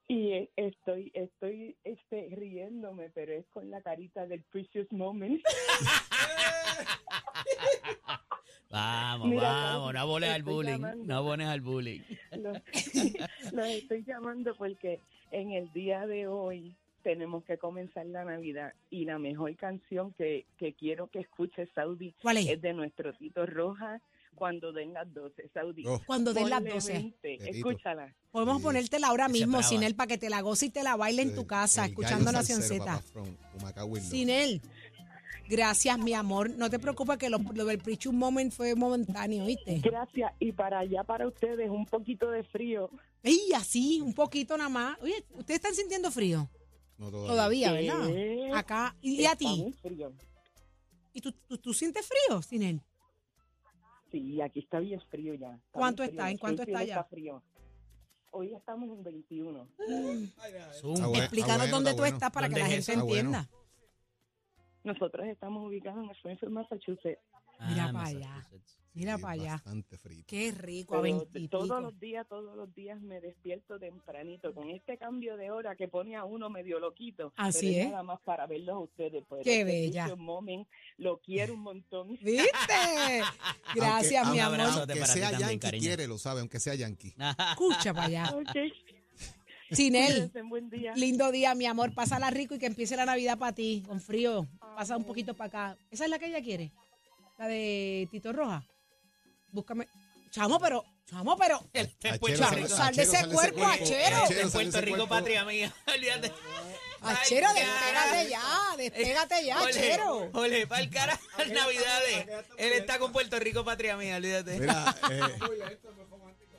Y 0.07 0.33
eh, 0.33 0.49
estoy, 0.57 1.09
estoy 1.13 1.77
este, 1.85 2.27
riéndome, 2.35 3.09
pero 3.11 3.31
es 3.31 3.45
con 3.47 3.69
la 3.69 3.81
carita 3.81 4.25
del 4.27 4.43
Precious 4.43 4.91
Moment. 4.91 5.41
Vamos, 8.71 9.27
Mira, 9.27 9.41
vamos, 9.43 9.93
no 9.93 9.99
abones 9.99 10.29
al 10.29 10.43
bullying. 10.43 10.71
llamando. 10.71 11.03
No 11.05 11.15
abones 11.17 11.47
al 11.47 11.61
bullying. 11.61 11.99
Los, 12.31 12.57
los 13.53 13.67
estoy 13.67 14.03
llamando 14.05 14.55
porque 14.55 14.99
en 15.31 15.51
el 15.51 15.71
día 15.73 16.05
de 16.07 16.27
hoy 16.27 16.75
tenemos 17.03 17.43
que 17.43 17.57
comenzar 17.57 18.05
la 18.05 18.23
Navidad 18.23 18.73
y 18.89 19.05
la 19.05 19.17
mejor 19.19 19.55
canción 19.57 20.13
que, 20.13 20.45
que 20.57 20.73
quiero 20.73 21.07
que 21.07 21.19
escuche 21.19 21.67
Saudi 21.75 22.13
¿Cuál 22.21 22.37
es? 22.37 22.47
es 22.47 22.61
de 22.61 22.73
nuestro 22.73 23.11
Tito 23.13 23.45
Roja 23.45 23.99
cuando 24.35 24.71
den 24.71 24.93
las 24.93 25.13
12. 25.13 25.49
Saudi, 25.53 25.83
Oh. 25.85 25.99
Cuando 26.05 26.33
den 26.33 26.49
las 26.49 26.59
ponle 26.61 26.75
12. 26.75 26.93
20, 26.93 27.27
De 27.27 27.37
Tito. 27.37 27.49
escúchala. 27.69 28.15
Podemos 28.31 28.57
Sí. 28.57 28.63
ponértela 28.63 29.07
ahora 29.07 29.27
mismo, 29.27 29.57
brava. 29.57 29.63
Sinel, 29.63 29.95
para 29.95 30.07
que 30.07 30.17
te 30.17 30.29
la 30.29 30.39
goce 30.41 30.67
y 30.67 30.69
te 30.69 30.83
la 30.83 30.95
baile 30.95 31.23
en 31.23 31.35
tu 31.35 31.45
casa, 31.45 31.83
el 31.83 31.89
escuchando 31.91 32.25
gallo 32.25 32.37
Nación 32.37 32.61
salsero, 32.61 32.85
Z. 32.85 33.01
gracias, 35.51 35.99
mi 35.99 36.13
amor. 36.13 36.49
No 36.49 36.69
te 36.69 36.79
preocupes 36.79 37.17
que 37.17 37.29
lo, 37.29 37.37
lo 37.53 37.65
del 37.65 37.77
Prichus 37.77 38.13
Moment 38.13 38.51
fue 38.53 38.73
momentáneo, 38.73 39.45
¿viste? 39.45 39.79
Gracias. 39.79 40.31
Y 40.39 40.51
para 40.53 40.79
allá, 40.79 41.03
para 41.03 41.27
ustedes, 41.27 41.69
un 41.69 41.85
poquito 41.85 42.31
de 42.31 42.43
frío. 42.43 42.89
Y 43.23 43.51
así, 43.53 44.01
un 44.01 44.13
poquito 44.13 44.57
nada 44.57 44.69
más. 44.69 44.97
Oye, 45.01 45.23
¿ustedes 45.37 45.59
están 45.59 45.75
sintiendo 45.75 46.09
frío? 46.09 46.49
No, 46.97 47.11
todavía. 47.11 47.69
Todavía, 47.69 47.97
¿verdad? 47.97 48.57
Acá. 48.57 48.95
¿Y 49.01 49.25
a 49.25 49.33
Está 49.33 49.37
ti? 49.37 49.61
muy 49.63 49.73
frío. 49.73 50.13
¿Y 51.13 51.21
tú, 51.21 51.31
tú, 51.47 51.57
tú 51.57 51.73
sientes 51.73 52.07
frío, 52.07 52.41
Sinel? 52.41 52.81
Sí, 54.11 54.41
aquí 54.41 54.59
está 54.59 54.79
bien 54.79 54.99
frío 55.09 55.33
ya. 55.35 55.53
Está 55.55 55.79
¿Cuánto 55.79 56.03
está? 56.03 56.23
frío. 56.23 56.31
¿En 56.31 56.37
cuánto 56.37 56.63
está 56.63 56.83
ya? 56.83 57.03
frío. 57.03 57.43
Hoy 58.31 58.53
estamos 58.53 58.89
en 58.97 59.03
21. 59.03 59.67
Zoom. 59.77 60.29
Ah, 60.37 61.07
bueno, 61.07 61.15
Explícanos 61.17 61.57
bueno, 61.57 61.75
dónde 61.75 61.89
está 61.91 61.97
tú 61.97 62.01
bueno. 62.03 62.15
estás 62.15 62.31
para 62.31 62.47
que 62.49 62.55
la 62.55 62.61
¿Dónde 62.61 62.77
es 62.77 62.85
gente? 62.85 63.01
Ah, 63.01 63.03
bueno. 63.05 63.47
Nosotros 64.83 65.27
estamos 65.27 65.67
ubicados 65.67 66.03
en 66.03 66.09
Springfield, 66.11 66.53
Massachusetts. 66.53 67.21
Mira 67.69 67.85
Ah, 67.89 67.93
para 67.93 68.07
allá. 68.07 68.47
Mira 68.93 69.15
Sí, 69.15 69.21
para 69.21 69.33
allá. 69.33 69.51
Bastante 69.53 69.97
frío. 69.97 70.23
Qué 70.27 70.51
rico, 70.51 70.97
a 70.97 71.03
todos 71.49 71.81
los 71.81 71.97
días, 71.99 72.27
todos 72.27 72.57
los 72.57 72.73
días 72.75 72.99
me 72.99 73.21
despierto 73.21 73.79
tempranito 73.79 74.53
con 74.53 74.69
este 74.71 74.97
cambio 74.97 75.37
de 75.37 75.49
hora 75.51 75.75
que 75.75 75.87
pone 75.87 76.15
a 76.17 76.25
uno 76.25 76.49
medio 76.49 76.79
loquito. 76.79 77.31
Así 77.37 77.67
Pero 77.73 77.83
es. 77.85 77.89
Nada 77.91 78.03
más 78.03 78.19
para 78.21 78.47
verlos 78.47 78.75
a 78.75 78.79
ustedes. 78.79 79.23
Pero 79.29 79.43
Qué 79.43 79.61
este 79.61 79.63
bella. 79.63 80.15
Moment, 80.15 80.67
lo 80.97 81.19
quiero 81.19 81.53
un 81.53 81.61
montón. 81.61 82.09
¿Viste? 82.21 83.21
Gracias, 83.75 84.23
Aunque- 84.25 84.33
mi 84.35 84.39
amor. 84.39 84.59
Aunque 84.61 84.95
para 84.95 85.05
sea 85.07 85.29
también, 85.29 85.49
yankee, 85.51 85.59
cariño. 85.59 85.83
quiere, 85.83 86.07
lo 86.07 86.17
sabe, 86.17 86.39
aunque 86.41 86.59
sea 86.59 86.75
yankee. 86.75 87.13
Escucha 87.51 87.93
para 87.93 88.05
allá. 88.07 88.31
Ok. 88.35 88.73
Sinel, 89.73 90.11
Cuídense, 90.11 90.41
buen 90.41 90.69
día. 90.69 90.93
lindo 90.97 91.31
día, 91.31 91.55
mi 91.55 91.65
amor. 91.65 91.93
Pásala 91.93 92.29
rico 92.29 92.55
y 92.55 92.59
que 92.59 92.65
empiece 92.65 92.97
la 92.97 93.05
Navidad 93.05 93.37
para 93.37 93.55
ti, 93.55 93.81
con 93.87 94.01
frío. 94.01 94.45
Pasa 94.81 94.97
un 94.97 95.03
poquito 95.03 95.35
para 95.35 95.47
acá. 95.47 95.77
¿Esa 95.91 96.05
es 96.05 96.09
la 96.09 96.17
que 96.17 96.25
ella 96.25 96.41
quiere? 96.41 96.71
La 97.37 97.47
de 97.47 98.07
Tito 98.09 98.33
Roja. 98.33 98.65
Búscame. 99.51 99.87
Chamo, 100.31 100.59
pero, 100.59 100.83
chamo, 101.07 101.37
pero. 101.37 101.63
Puerto 102.19 102.43
sal- 102.43 102.55
Rico. 102.55 102.67
Sal 102.67 102.95
de 102.95 103.03
ese 103.03 103.27
cuerpo, 103.27 103.63
achero. 103.63 104.27
De 104.27 104.47
Puerto 104.47 104.81
Rico, 104.81 105.07
patria 105.07 105.45
mía. 105.45 105.71
Olvídate. 105.87 106.31
Achero, 107.01 107.47
despégate 107.53 108.29
ya, 108.31 108.43
despégate 108.75 109.45
ya, 109.45 109.61
Ole, 109.61 109.69
achero. 109.69 110.29
Ole, 110.33 110.65
para 110.65 110.81
el 110.81 110.89
cara, 110.89 111.19
Navidades. 111.37 112.27
Él 112.57 112.73
está 112.73 112.97
con 112.97 113.11
Puerto 113.11 113.39
Rico, 113.39 113.63
patria 113.63 113.95
mía, 113.97 114.15
olvídate. 114.17 114.59
Mira, 114.59 114.95
eh, 115.11 115.21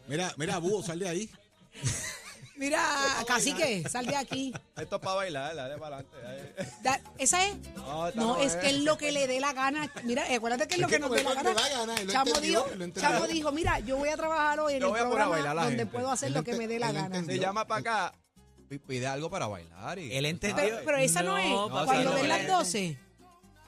mira, 0.07 0.33
mira, 0.37 0.59
búho, 0.59 0.81
sal 0.81 1.01
de 1.01 1.09
ahí. 1.09 1.31
Mira, 2.63 2.81
cacique, 3.27 3.83
sal 3.89 4.07
de 4.07 4.15
aquí. 4.17 4.53
Esto 4.77 4.97
es 4.97 5.03
para 5.03 5.17
bailar, 5.17 5.57
dale 5.57 5.79
para 5.79 5.97
adelante. 5.97 6.55
Da- 6.83 7.01
¿Esa 7.19 7.45
es? 7.47 7.57
No, 7.75 8.11
No, 8.13 8.39
es 8.39 8.55
que 8.55 8.69
es 8.71 8.79
lo 8.83 8.97
que 8.97 9.11
le 9.11 9.27
dé 9.27 9.41
la 9.41 9.53
gana. 9.53 9.91
Mira, 10.05 10.23
acuérdate 10.33 10.69
que 10.69 10.75
es 10.77 10.81
lo 10.81 10.87
que 10.87 10.95
que 10.95 10.99
nos 11.01 11.11
dé 11.11 11.25
la 11.25 11.35
gana. 11.35 11.55
Chamo 12.07 12.41
dijo. 12.41 12.65
Chamo 12.95 13.27
dijo, 13.27 13.51
mira, 13.51 13.81
yo 13.81 13.97
voy 13.97 14.11
a 14.11 14.17
trabajar 14.17 14.61
hoy 14.61 14.75
en 14.75 14.81
Yo 14.81 14.87
el 14.87 14.93
voy 14.93 15.01
a 15.01 15.03
poner 15.05 15.23
a 15.23 15.25
programa 15.25 15.31
bailar 15.33 15.51
a 15.51 15.55
la 15.55 15.63
donde 15.65 15.79
gente. 15.79 15.93
puedo 15.93 16.11
hacer 16.13 16.29
Él 16.29 16.35
lo 16.35 16.45
que 16.45 16.55
me 16.55 16.69
dé 16.69 16.79
la 16.79 16.91
él 16.91 16.95
gana. 16.95 17.07
entendió. 17.07 17.35
Se 17.35 17.41
llama 17.41 17.67
para 17.67 17.81
acá, 17.81 18.15
pi- 18.69 18.79
pide 18.79 19.09
algo 19.09 19.29
para 19.29 19.49
bailar. 19.49 19.99
Y, 19.99 20.13
Él 20.17 20.25
entendió. 20.27 20.63
Pero, 20.65 20.79
pero 20.85 20.99
esa 20.99 21.23
no, 21.25 21.33
No, 21.33 21.81
es 21.81 21.85
cuando 21.87 22.11
no, 22.11 22.17
den 22.17 22.29
las 22.29 22.45
no. 22.47 22.59
12. 22.59 22.97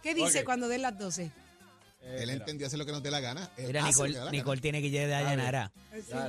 ¿Qué 0.05 0.15
dice 0.15 0.39
Ok. 0.41 0.45
cuando 0.45 0.69
den 0.69 0.83
las 0.83 0.97
12? 0.97 1.33
Él 2.07 2.31
entendió 2.31 2.67
hacer 2.67 2.79
lo 2.79 2.87
que 2.87 2.93
nos 2.93 3.03
dé 3.03 3.11
la 3.11 3.21
gana. 3.21 3.51
Él 3.57 3.67
Mira, 3.69 3.81
hace 3.87 3.99
lo 3.99 4.05
Nicole, 4.07 4.19
da 4.19 4.25
la 4.27 4.31
Nicole 4.31 4.61
tiene 4.61 4.83
que 4.83 4.91
llegar 4.91 5.09
de 5.09 5.13
Dayanara. 5.25 5.73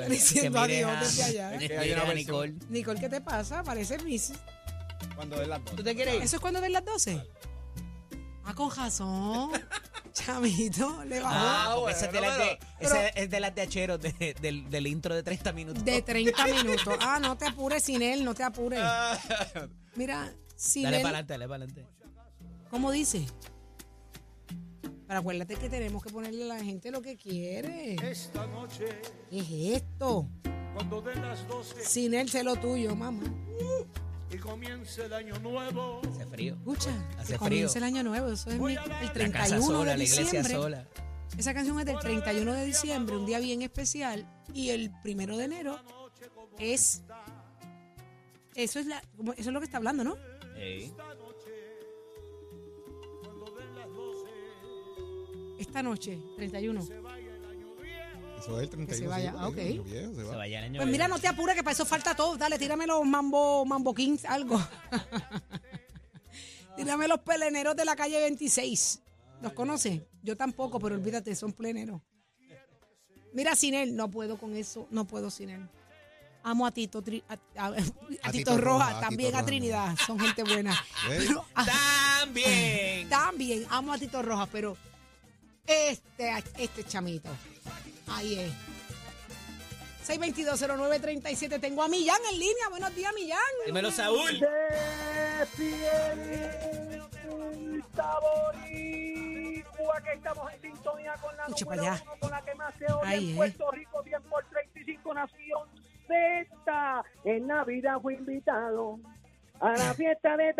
Diciendo 0.09 0.65
Que 0.65 0.83
adiós 0.85 0.91
a- 0.91 0.99
desde 1.01 1.23
allá. 1.23 1.55
Es 1.55 1.67
que 1.67 1.77
hay 1.77 1.87
mire 1.89 1.93
una 1.93 2.01
a 2.03 2.13
versión- 2.13 2.15
Nicole. 2.55 2.55
Nicole, 2.69 2.99
¿qué 2.99 3.09
te 3.09 3.21
pasa? 3.21 3.63
Parece 3.63 3.97
Miss. 3.99 4.33
Cuando 5.15 5.41
es 5.41 5.47
las 5.47 5.63
dos. 5.63 5.75
¿Tú 5.75 5.83
te 5.83 5.95
quieres 5.95 6.15
ir? 6.15 6.21
¿Eso 6.23 6.35
es 6.37 6.41
cuando 6.41 6.61
ven 6.61 6.73
las 6.73 6.85
12? 6.85 7.21
Ah, 8.45 8.53
con 8.53 8.69
razón. 8.75 9.51
Chamito, 10.13 11.03
le 11.05 11.19
bajó. 11.19 11.35
Ah, 11.37 11.71
porque 11.75 11.81
bueno, 11.81 12.05
es 12.07 12.11
de 12.13 12.21
las 12.21 12.37
de, 12.37 12.59
pero- 12.79 12.95
ese 12.95 13.11
es 13.15 13.29
de 13.29 13.39
las 13.39 13.55
de 13.55 13.61
acheros 13.61 13.99
de- 14.01 14.35
del, 14.41 14.69
del 14.69 14.87
intro 14.87 15.13
de 15.15 15.23
30 15.23 15.51
minutos. 15.51 15.83
De 15.83 16.01
30 16.01 16.45
minutos. 16.47 16.95
Ah, 17.01 17.19
no 17.19 17.37
te 17.37 17.45
apures 17.47 17.83
sin 17.83 18.01
él, 18.01 18.23
no 18.23 18.33
te 18.33 18.43
apures. 18.43 18.79
Mira, 19.95 20.31
sin 20.55 20.83
Dale 20.83 20.97
él, 20.97 21.03
para 21.03 21.17
adelante, 21.19 21.33
dale 21.33 21.47
para 21.47 21.63
adelante. 21.65 21.85
¿cómo 22.69 22.91
dice? 22.91 23.25
Pero 25.15 25.21
acuérdate 25.21 25.55
que 25.55 25.69
tenemos 25.69 26.03
que 26.03 26.09
ponerle 26.09 26.43
a 26.43 26.47
la 26.57 26.61
gente 26.61 26.91
lo 26.91 27.01
que 27.01 27.15
quiere. 27.15 27.95
Esta 28.05 28.45
noche, 28.47 28.85
¿Qué 29.29 29.39
es 29.39 29.81
esto? 29.81 30.27
cuando 30.73 30.99
den 31.01 31.21
las 31.21 31.47
12 31.47 31.85
Sin 31.85 32.13
él, 32.13 32.27
sé 32.29 32.43
lo 32.43 32.57
tuyo, 32.57 32.93
mamá. 32.97 33.23
y 34.29 34.37
comience 34.37 35.05
el 35.05 35.13
año 35.13 35.39
nuevo, 35.39 36.01
Hace 36.11 36.25
frío. 36.25 36.55
Escucha, 36.55 36.91
Hace 37.17 37.31
que 37.33 37.39
comienza 37.39 37.71
frío. 37.79 37.87
el 37.87 37.93
año 37.95 38.03
nuevo. 38.03 38.27
Eso 38.29 38.49
es 38.49 38.59
mi- 38.59 38.71
el 38.73 38.75
La 38.75 38.83
casa 38.83 39.13
31 39.13 39.65
sola, 39.65 39.91
de 39.91 39.97
la 39.97 40.03
iglesia 40.03 40.21
diciembre. 40.23 40.53
sola. 40.53 40.87
Esa 41.37 41.53
canción 41.53 41.79
es 41.79 41.85
del 41.85 41.97
31 41.99 42.53
de 42.53 42.65
diciembre, 42.65 43.15
un 43.15 43.25
día 43.25 43.39
bien 43.39 43.61
especial. 43.61 44.27
Y 44.53 44.71
el 44.71 44.91
primero 45.01 45.37
de 45.37 45.45
enero 45.45 45.79
es. 46.59 47.03
Eso 48.53 48.79
es, 48.79 48.85
la, 48.85 49.01
como- 49.15 49.31
eso 49.31 49.43
es 49.49 49.53
lo 49.53 49.59
que 49.61 49.65
está 49.65 49.77
hablando, 49.77 50.03
¿no? 50.03 50.17
Ey. 50.57 50.91
Esta 55.75 55.83
noche, 55.83 56.17
31. 56.37 56.81
Eso 58.39 58.57
es 58.57 58.63
el 58.63 58.69
31. 58.69 58.87
Que 58.87 58.93
se 58.95 59.07
vaya. 59.07 59.31
sí, 59.31 59.37
Ah, 59.37 59.47
ok. 59.49 59.57
el 59.57 59.67
año 59.73 59.83
viejo, 59.83 60.13
se 60.15 60.23
va. 60.23 60.29
Se 60.29 60.35
vaya 60.37 60.59
el 60.59 60.63
año 60.65 60.77
Pues 60.79 60.87
mira, 60.89 61.05
viejo. 61.07 61.17
no 61.17 61.21
te 61.21 61.27
apures, 61.27 61.53
que 61.53 61.63
para 61.63 61.73
eso 61.73 61.85
falta 61.85 62.15
todo. 62.15 62.37
Dale, 62.37 62.57
tírame 62.57 62.87
los 62.87 63.03
mambo, 63.03 63.65
mambo 63.65 63.93
kings, 63.93 64.23
algo. 64.23 64.57
tírame 66.77 67.09
los 67.09 67.19
peleneros 67.19 67.75
de 67.75 67.83
la 67.83 67.93
calle 67.97 68.21
26. 68.21 69.01
¿Los 69.41 69.51
conoces? 69.51 70.01
Yo 70.23 70.37
tampoco, 70.37 70.79
pero 70.79 70.95
olvídate, 70.95 71.35
son 71.35 71.51
pleneros. 71.51 71.99
Mira, 73.33 73.53
sin 73.57 73.73
él, 73.73 73.97
no 73.97 74.09
puedo 74.09 74.37
con 74.37 74.55
eso, 74.55 74.87
no 74.91 75.05
puedo 75.05 75.29
sin 75.29 75.49
él. 75.49 75.67
Amo 76.43 76.65
a 76.65 76.71
Tito, 76.71 77.03
Tri- 77.03 77.21
a, 77.27 77.33
a- 77.61 77.67
a 77.67 77.75
Tito, 77.75 78.31
Tito 78.31 78.57
Roja, 78.57 78.85
Roja, 78.91 78.97
a 78.97 79.01
también 79.01 79.27
Tito 79.31 79.37
a 79.37 79.41
Roja, 79.41 79.45
Trinidad, 79.45 79.97
son 80.07 80.17
gente 80.21 80.41
buena. 80.43 80.73
Ah, 81.53 81.65
También. 82.21 83.09
también 83.09 83.65
amo 83.69 83.91
a 83.91 83.97
Tito 83.97 84.21
Roja, 84.21 84.45
pero 84.45 84.77
este, 85.67 86.43
este 86.57 86.83
chamito, 86.83 87.29
ahí 88.07 88.39
es. 88.39 88.53
6220937, 90.07 91.59
tengo 91.59 91.81
a 91.81 91.87
Millán 91.87 92.19
en 92.31 92.39
línea. 92.39 92.69
Buenos 92.69 92.95
días, 92.95 93.11
Millán. 93.15 93.39
Dímelo, 93.65 93.91
Saúl. 93.91 94.39
Que 100.03 100.13
estamos 100.13 100.51
en 100.53 100.61
sintonía 100.61 101.13
con 101.21 101.35
la 101.37 101.43
Escucha 101.43 101.65
número 101.65 101.81
para 101.83 101.93
allá. 101.93 102.03
uno, 102.03 102.19
con 102.19 102.31
la 102.31 102.41
que 102.41 102.55
más 102.55 102.75
se 102.75 102.85
oye 102.85 103.07
Ahí, 103.07 103.25
en 103.29 103.33
eh. 103.33 103.35
Puerto 103.37 103.71
Rico, 103.71 104.03
bien 104.03 104.21
por 104.23 104.45
35 104.49 105.13
Nación 105.13 105.69
Z. 106.07 107.03
En 107.23 107.47
Navidad 107.47 108.01
fui 108.01 108.15
invitado 108.15 108.99
a 109.61 109.71
la 109.71 109.93
fiesta 109.93 110.35
de 110.35 110.53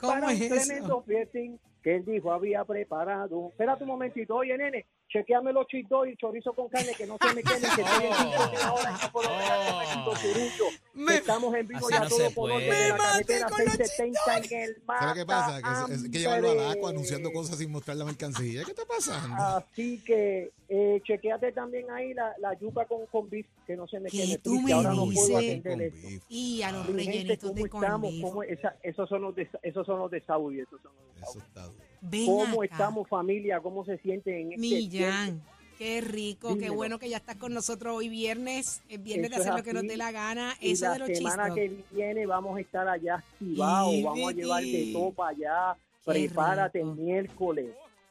¿Cómo 0.00 0.12
para 0.12 0.26
un 0.28 0.38
tremendo 0.38 1.02
fiestín 1.02 1.60
que 1.82 1.96
él 1.96 2.04
dijo 2.04 2.32
había 2.32 2.64
preparado. 2.64 3.48
Espérate 3.48 3.84
un 3.84 3.90
momentito, 3.90 4.36
oye 4.36 4.56
nene, 4.56 4.86
chequeame 5.10 5.52
los 5.52 5.66
chitos 5.66 6.06
y 6.08 6.16
chorizo 6.16 6.52
con 6.52 6.68
carne 6.68 6.92
que 6.96 7.06
no 7.06 7.18
se 7.20 7.34
me 7.34 7.42
queden, 7.42 7.62
que 7.74 7.82
estoy 7.82 8.06
en 8.06 8.14
sintonía 8.14 8.66
ahora 8.68 8.98
en 9.02 9.10
por 9.12 9.24
lo 9.24 9.30
menos 9.30 9.92
en 9.92 10.04
Puerto 10.04 10.20
Turullo. 10.22 11.08
Que 11.08 11.14
Estamos 11.16 11.54
en 11.54 11.68
vivo 11.68 11.90
ya 11.90 12.00
no 12.00 12.08
todo 12.08 12.30
orden 12.36 12.70
de 12.70 12.88
la 12.90 12.96
carretera 12.96 13.48
con 13.48 13.64
los 13.64 13.74
670 13.74 14.54
en 14.56 14.62
el 14.62 14.82
mar. 14.86 14.98
¿Sabes 15.00 15.14
qué 15.14 15.26
pasa? 15.26 15.86
Que 15.88 15.94
es, 15.94 16.02
que 16.10 16.18
llevarlo 16.18 16.50
al 16.50 16.60
agua 16.60 16.90
anunciando 16.90 17.32
cosas 17.32 17.58
sin 17.58 17.70
mostrar 17.72 17.96
la 17.96 18.04
mercancía. 18.04 18.62
¿Qué 18.64 18.70
está 18.70 18.84
pasando? 18.84 19.36
Así 19.36 20.02
que 20.04 20.52
eh, 20.68 21.00
chequeate 21.04 21.52
también 21.52 21.90
ahí 21.90 22.14
la, 22.14 22.34
la 22.38 22.56
yuca 22.58 22.84
con, 22.86 23.06
con 23.06 23.28
beef, 23.28 23.46
que 23.66 23.76
no 23.76 23.88
se 23.88 23.98
me 23.98 24.08
¿Qué 24.10 24.18
quede 24.18 24.38
tú 24.38 24.60
me 24.60 24.72
ahora 24.72 24.90
no 24.90 25.06
puedo 25.12 25.36
atender 25.38 25.72
Con 25.72 25.80
eso. 25.80 25.96
beef. 26.06 26.22
Y 26.28 26.62
a 26.62 26.70
los 26.72 26.86
rellenitos 26.86 27.54
de 27.54 27.68
¿cómo 27.68 27.82
estamos? 27.84 28.10
corn 28.10 28.22
¿Cómo 28.22 28.42
esa- 28.44 28.76
esos, 28.82 29.08
son 29.08 29.22
los 29.22 29.34
de, 29.34 29.48
esos 29.62 29.84
son 29.86 29.98
los 29.98 30.10
de 30.10 30.20
Saudi. 30.22 30.60
Esos 30.60 30.80
son 30.82 30.92
los 30.96 31.34
de 31.34 31.40
Saudi. 31.54 31.76
Ven 32.00 32.26
¿Cómo 32.26 32.62
acá. 32.62 32.72
estamos 32.72 33.08
familia? 33.08 33.60
¿Cómo 33.60 33.84
se 33.84 33.98
sienten 33.98 34.34
en 34.34 34.52
este 34.52 34.60
tiempo? 34.68 34.86
Millán, 34.96 35.42
qué 35.78 36.00
rico, 36.00 36.56
qué 36.56 36.70
bueno 36.70 36.98
que 36.98 37.08
ya 37.10 37.18
estás 37.18 37.36
con 37.36 37.52
nosotros 37.52 37.94
hoy 37.96 38.08
viernes, 38.08 38.82
es 38.88 39.02
viernes 39.02 39.30
de 39.30 39.36
Eso 39.36 39.42
hacer 39.42 39.54
lo 39.58 39.62
que 39.64 39.72
nos 39.74 39.82
dé 39.82 39.96
la 39.96 40.10
gana, 40.10 40.54
Y 40.60 40.72
eso 40.72 40.86
la 40.86 40.92
de 40.94 40.98
los 41.00 41.08
semana 41.08 41.54
chistos. 41.54 41.56
que 41.56 41.94
viene 41.94 42.26
vamos 42.26 42.56
a 42.56 42.60
estar 42.60 42.88
allá 42.88 43.16
activados, 43.16 44.02
vamos 44.02 44.28
a 44.28 44.32
llevar 44.32 44.62
de 44.62 44.72
vete. 44.72 44.92
todo 44.92 45.10
para 45.12 45.30
allá. 45.30 45.76
Qué 46.04 46.12
Prepárate 46.12 46.78
rico. 46.78 46.90
el 46.90 46.96
miércoles. 46.96 47.66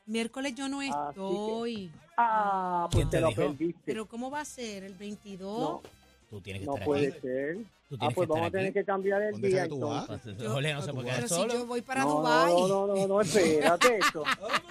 Miércoles 0.05 0.55
yo 0.55 0.69
no 0.69 0.79
que- 0.79 0.87
estoy, 0.87 1.91
Ah, 2.21 2.87
pues 2.91 2.97
¿Quién 3.05 3.09
te, 3.09 3.17
te 3.17 3.21
lo 3.21 3.27
dijo? 3.29 3.41
perdiste. 3.41 3.81
pero 3.85 4.05
¿cómo 4.05 4.29
va 4.29 4.41
a 4.41 4.45
ser? 4.45 4.83
¿El 4.83 4.93
22? 4.95 5.59
no, 5.59 5.81
Tú 6.29 6.41
tienes 6.41 6.59
que 6.61 6.65
no 6.65 6.73
estar 6.73 6.85
puede 6.85 7.07
aquí. 7.07 7.19
ser. 7.21 7.57
Tú 7.89 7.97
Ah, 7.99 8.09
pues 8.13 8.27
que 8.27 8.33
vamos 8.33 8.47
a 8.47 8.51
tener 8.51 8.65
aquí. 8.67 8.73
que 8.73 8.85
cambiar 8.85 9.21
el 9.23 9.31
¿Dónde 9.31 9.47
día 9.47 9.57
es 9.57 9.63
que 9.63 9.69
tú 9.69 9.75
entonces. 9.75 10.37
vas? 10.37 10.51
Jorge 10.53 10.73
no 10.73 10.81
se 10.83 10.93
puede 10.93 11.05
quedar 11.05 11.15
pero 11.17 11.27
si 11.27 11.33
solo. 11.33 11.53
yo 11.55 11.65
voy 11.65 11.81
para 11.81 12.01
no, 12.03 12.09
Dubái. 12.11 12.53
no, 12.53 12.67
no, 12.67 12.87
no, 12.87 13.07
no, 13.07 13.21
espérate 13.21 13.97
eso. 13.99 14.23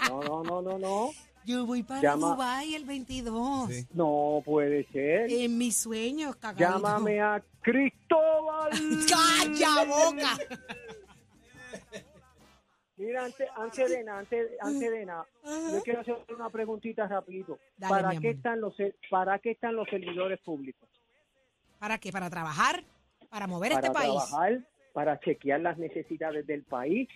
No, 0.08 0.22
no, 0.22 0.42
no, 0.44 0.62
no, 0.62 0.78
no. 0.78 1.10
Yo 1.44 1.66
voy 1.66 1.82
para 1.82 2.00
Llama- 2.02 2.34
Dubái 2.34 2.74
el 2.76 2.84
22. 2.84 3.70
Sí. 3.72 3.86
No 3.94 4.40
puede 4.44 4.84
ser. 4.92 5.32
En 5.32 5.58
mis 5.58 5.76
sueños, 5.76 6.36
cagado. 6.36 6.74
Llámame 6.78 7.20
a 7.20 7.42
Cristóbal. 7.62 8.70
¡Calla 9.08 9.84
boca! 9.84 10.38
Mira, 12.96 13.24
antes, 13.24 13.48
antes 13.56 13.90
de 13.90 14.02
nada, 14.04 14.18
antes, 14.18 14.48
antes 14.60 14.90
de 14.90 15.06
nada, 15.06 15.24
yo 15.44 15.82
quiero 15.84 16.00
hacer 16.00 16.16
una 16.34 16.50
preguntita 16.50 17.06
rapidito. 17.06 17.58
Dale, 17.76 17.90
¿Para 17.94 18.20
qué 18.20 18.30
están 18.30 18.60
los 18.60 18.74
para 19.08 19.38
qué 19.38 19.52
están 19.52 19.76
los 19.76 19.88
servidores 19.88 20.40
públicos? 20.40 20.88
¿Para 21.78 21.98
qué? 21.98 22.10
¿Para 22.10 22.28
trabajar? 22.28 22.82
¿Para 23.28 23.46
mover 23.46 23.72
Para 23.72 23.86
este 23.86 23.94
país? 23.98 24.12
trabajar, 24.12 24.60
para 24.92 25.20
chequear 25.20 25.60
las 25.60 25.78
necesidades 25.78 26.46
del 26.46 26.62
país, 26.62 27.08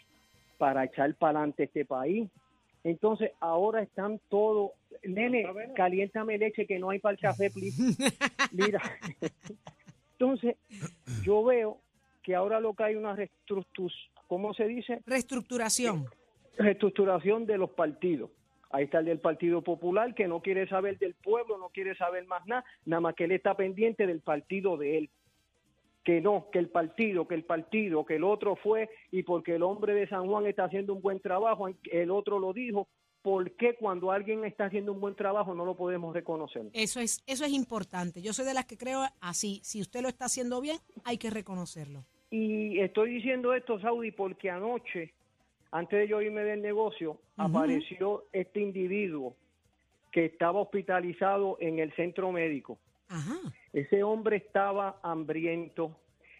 para 0.59 0.85
echar 0.85 1.15
para 1.15 1.39
adelante 1.41 1.65
este 1.65 1.85
país. 1.85 2.29
Entonces, 2.85 3.31
ahora 3.41 3.83
están 3.83 4.21
todos, 4.29 4.73
nene, 5.05 5.47
caliéntame 5.75 6.37
leche 6.39 6.67
que 6.67 6.79
no 6.79 6.91
hay 6.91 6.99
para 6.99 7.15
el 7.15 7.21
café, 7.21 7.51
please. 7.51 7.81
Mira, 8.53 8.81
entonces, 10.13 10.57
yo 11.23 11.45
veo 11.45 11.79
que 12.23 12.35
ahora 12.35 12.61
lo 12.61 12.75
que 12.75 12.85
hay 12.85 12.97
una 12.97 13.15
reestructuración, 13.15 14.13
¿cómo 14.27 14.53
se 14.55 14.67
dice? 14.67 15.01
Reestructuración. 15.07 16.07
reestructuración 16.59 17.47
de 17.47 17.59
los 17.59 17.71
partidos. 17.71 18.31
Ahí 18.71 18.85
está 18.85 19.01
el 19.01 19.05
del 19.05 19.19
Partido 19.19 19.63
Popular 19.63 20.15
que 20.15 20.27
no 20.27 20.41
quiere 20.41 20.67
saber 20.67 20.99
del 20.99 21.15
pueblo, 21.15 21.59
no 21.59 21.69
quiere 21.69 21.95
saber 21.95 22.27
más 22.27 22.47
nada, 22.47 22.65
nada 22.87 23.01
más 23.01 23.15
que 23.15 23.25
él 23.25 23.33
está 23.33 23.55
pendiente 23.55 24.07
del 24.07 24.21
partido 24.21 24.77
de 24.77 24.99
él. 24.99 25.11
Que 26.05 26.21
no, 26.21 26.49
que 26.51 26.59
el 26.59 26.69
partido, 26.69 27.29
que 27.29 27.35
el 27.35 27.45
partido, 27.45 28.05
que 28.05 28.17
el 28.17 28.25
otro 28.25 28.57
fue 28.57 28.91
y 29.11 29.23
porque 29.23 29.55
el 29.55 29.63
hombre 29.63 29.95
de 29.95 30.09
San 30.09 30.27
Juan 30.27 30.47
está 30.47 30.65
haciendo 30.65 30.95
un 30.95 31.01
buen 31.01 31.21
trabajo, 31.21 31.69
el 31.91 32.11
otro 32.11 32.39
lo 32.39 32.53
dijo. 32.53 32.89
¿Por 33.23 33.53
qué 33.53 33.77
cuando 33.77 34.11
alguien 34.11 34.45
está 34.45 34.65
haciendo 34.65 34.93
un 34.93 35.01
buen 35.01 35.15
trabajo 35.15 35.55
no 35.55 35.65
lo 35.65 35.77
podemos 35.77 36.13
reconocer? 36.13 36.65
Eso 36.73 36.99
es, 36.99 37.23
eso 37.29 37.45
es 37.45 37.53
importante. 37.53 38.21
Yo 38.21 38.33
soy 38.33 38.45
de 38.45 38.55
las 38.55 38.65
que 38.65 38.77
creo 38.77 39.05
así. 39.21 39.61
Si 39.63 39.81
usted 39.81 40.03
lo 40.03 40.09
está 40.09 40.25
haciendo 40.25 40.61
bien, 40.61 40.79
hay 41.05 41.19
que 41.19 41.31
reconocerlo. 41.31 42.05
Y 42.33 42.81
estoy 42.81 43.15
diciendo 43.15 43.55
esto, 43.55 43.79
Saudi, 43.79 44.11
porque 44.11 44.51
anoche, 44.51 45.13
antes 45.71 46.01
de 46.01 46.09
yo 46.09 46.21
irme 46.21 46.43
del 46.43 46.63
negocio, 46.63 47.21
apareció 47.37 48.25
este 48.33 48.61
individuo 48.61 49.37
que 50.11 50.25
estaba 50.25 50.61
hospitalizado 50.61 51.59
en 51.61 51.79
el 51.79 51.93
centro 51.95 52.33
médico. 52.33 52.79
Ajá. 53.09 53.39
Ese 53.73 54.03
hombre 54.03 54.37
estaba 54.37 54.99
hambriento, 55.03 55.97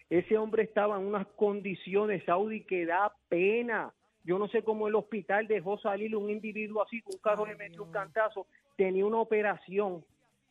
ese 0.09 0.37
hombre 0.37 0.63
estaba 0.63 0.97
en 0.99 1.05
unas 1.05 1.25
condiciones, 1.35 2.23
Saudi, 2.25 2.61
que 2.61 2.85
da 2.85 3.11
pena. 3.29 3.93
Yo 4.23 4.37
no 4.37 4.47
sé 4.47 4.61
cómo 4.63 4.87
el 4.87 4.95
hospital 4.95 5.47
dejó 5.47 5.77
salir 5.79 6.15
un 6.15 6.29
individuo 6.29 6.83
así, 6.83 7.01
un 7.05 7.17
carro 7.19 7.45
le 7.45 7.55
metió 7.55 7.83
un 7.83 7.91
cantazo, 7.91 8.45
tenía 8.77 9.05
una 9.05 9.17
operación. 9.19 10.05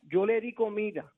Yo 0.09 0.25
le 0.25 0.41
di 0.41 0.53
comida, 0.53 1.11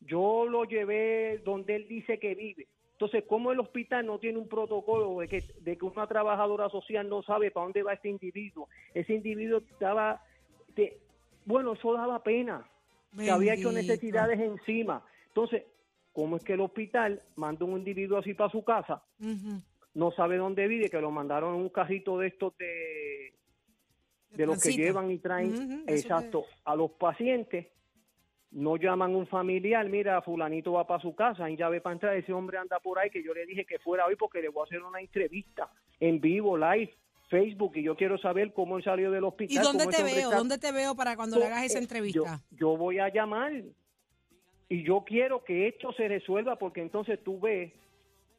yo 0.00 0.44
lo 0.46 0.64
llevé 0.64 1.38
donde 1.44 1.76
él 1.76 1.88
dice 1.88 2.18
que 2.18 2.34
vive. 2.34 2.66
Entonces, 2.92 3.24
¿cómo 3.26 3.50
el 3.50 3.58
hospital 3.58 4.06
no 4.06 4.18
tiene 4.18 4.38
un 4.38 4.48
protocolo 4.48 5.18
de 5.20 5.26
que, 5.28 5.42
de 5.60 5.76
que 5.76 5.84
una 5.84 6.06
trabajadora 6.06 6.68
social 6.68 7.08
no 7.08 7.22
sabe 7.22 7.50
para 7.50 7.64
dónde 7.64 7.82
va 7.82 7.94
este 7.94 8.08
individuo? 8.10 8.68
Ese 8.94 9.14
individuo 9.14 9.58
estaba, 9.58 10.22
de- 10.76 10.98
bueno, 11.44 11.72
eso 11.72 11.94
daba 11.94 12.22
pena, 12.22 12.64
que 13.16 13.30
había 13.30 13.54
hecho 13.54 13.68
Bendito. 13.68 13.92
necesidades 13.92 14.40
encima. 14.40 15.04
Entonces, 15.28 15.64
¿cómo 16.12 16.36
es 16.36 16.44
que 16.44 16.54
el 16.54 16.60
hospital 16.60 17.22
manda 17.36 17.64
un 17.64 17.78
individuo 17.78 18.18
así 18.18 18.34
para 18.34 18.50
su 18.50 18.64
casa? 18.64 19.02
No 19.94 20.10
sabe 20.12 20.36
dónde 20.36 20.66
vive, 20.68 20.88
que 20.88 21.00
lo 21.00 21.10
mandaron 21.10 21.54
en 21.54 21.60
un 21.60 21.68
carrito 21.68 22.18
de 22.18 22.28
estos 22.28 22.56
de, 22.56 23.34
de 24.30 24.46
los 24.46 24.62
que 24.62 24.72
llevan 24.72 25.10
y 25.10 25.18
traen, 25.18 25.84
exacto, 25.86 26.46
a 26.64 26.74
los 26.74 26.92
pacientes, 26.92 27.66
no 28.50 28.76
llaman 28.76 29.14
un 29.14 29.26
familiar, 29.26 29.88
mira, 29.88 30.20
fulanito 30.20 30.72
va 30.72 30.86
para 30.86 31.00
su 31.00 31.14
casa, 31.14 31.48
en 31.48 31.56
llave 31.56 31.80
para 31.80 31.94
entrar, 31.94 32.16
ese 32.16 32.32
hombre 32.32 32.58
anda 32.58 32.78
por 32.80 32.98
ahí, 32.98 33.10
que 33.10 33.22
yo 33.22 33.32
le 33.32 33.46
dije 33.46 33.64
que 33.64 33.78
fuera 33.78 34.06
hoy 34.06 34.16
porque 34.16 34.42
le 34.42 34.50
voy 34.50 34.62
a 34.62 34.64
hacer 34.64 34.82
una 34.82 35.00
entrevista 35.00 35.70
en 36.00 36.20
vivo, 36.20 36.56
live, 36.58 36.94
Facebook, 37.32 37.72
y 37.76 37.82
yo 37.82 37.96
quiero 37.96 38.18
saber 38.18 38.52
cómo 38.52 38.76
él 38.76 38.84
salió 38.84 39.10
del 39.10 39.24
hospital. 39.24 39.56
¿Y 39.56 39.58
dónde 39.66 39.86
te 39.86 40.02
veo? 40.02 40.28
está- 40.28 40.36
¿Dónde 40.36 40.58
te 40.58 40.70
veo 40.70 40.94
para 40.94 41.16
cuando 41.16 41.38
le 41.38 41.46
hagas 41.46 41.64
esa 41.64 41.78
Eh, 41.78 41.82
entrevista? 41.82 42.42
Yo, 42.50 42.56
yo 42.58 42.76
voy 42.76 42.98
a 42.98 43.08
llamar 43.08 43.52
y 44.68 44.82
yo 44.84 45.02
quiero 45.06 45.42
que 45.42 45.66
esto 45.68 45.92
se 45.94 46.08
resuelva 46.08 46.56
porque 46.56 46.82
entonces 46.82 47.18
tú 47.24 47.40
ves, 47.40 47.72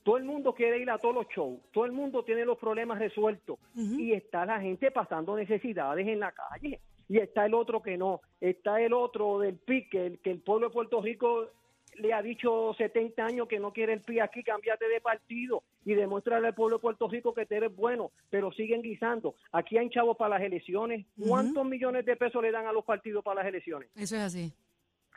todo 0.04 0.18
el 0.18 0.26
mundo 0.26 0.54
quiere 0.54 0.78
ir 0.80 0.92
a 0.92 1.00
todos 1.00 1.16
los 1.16 1.28
shows, 1.36 1.60
todo 1.72 1.86
el 1.86 1.92
mundo 1.92 2.24
tiene 2.24 2.46
los 2.46 2.58
problemas 2.60 3.00
resueltos 3.00 3.58
y 3.76 4.14
está 4.14 4.46
la 4.46 4.62
gente 4.62 4.92
pasando 4.92 5.36
necesidades 5.36 6.08
en 6.08 6.20
la 6.20 6.32
calle 6.32 6.80
y 7.10 7.18
está 7.18 7.46
el 7.48 7.54
otro 7.56 7.82
que 7.82 7.98
no, 7.98 8.22
está 8.40 8.80
el 8.80 8.94
otro 8.94 9.40
del 9.40 9.56
PIC, 9.56 9.90
que 9.90 10.06
el, 10.06 10.20
que 10.20 10.30
el 10.32 10.40
pueblo 10.40 10.68
de 10.68 10.74
Puerto 10.74 11.02
Rico 11.02 11.48
le 11.96 12.14
ha 12.14 12.22
dicho 12.22 12.74
70 12.78 13.26
años 13.26 13.48
que 13.48 13.60
no 13.60 13.72
quiere 13.72 13.94
el 13.94 14.02
PIB 14.02 14.22
aquí, 14.22 14.44
cambiate 14.44 14.88
de 14.88 15.02
partido 15.02 15.64
y 15.86 15.94
demuéstrale 15.94 16.48
al 16.48 16.56
pueblo 16.56 16.78
de 16.78 16.82
Puerto 16.82 17.08
Rico 17.08 17.34
que 17.34 17.46
te 17.46 17.58
eres 17.58 17.76
bueno, 17.76 18.12
pero 18.30 18.52
siguen 18.52 18.82
guisando. 18.82 19.36
Aquí 19.52 19.78
hay 19.78 19.90
chavos 19.90 20.18
para 20.18 20.38
las 20.38 20.42
elecciones. 20.42 21.06
¿Cuántos 21.20 21.66
millones 21.66 22.06
de 22.06 22.16
pesos 22.16 22.42
le 22.42 22.52
dan 22.52 22.68
a 22.68 22.74
los 22.74 22.86
partidos 22.86 23.24
para 23.24 23.42
las 23.42 23.48
elecciones? 23.48 23.90
Eso 23.96 24.16
es 24.16 24.22
así. 24.22 24.54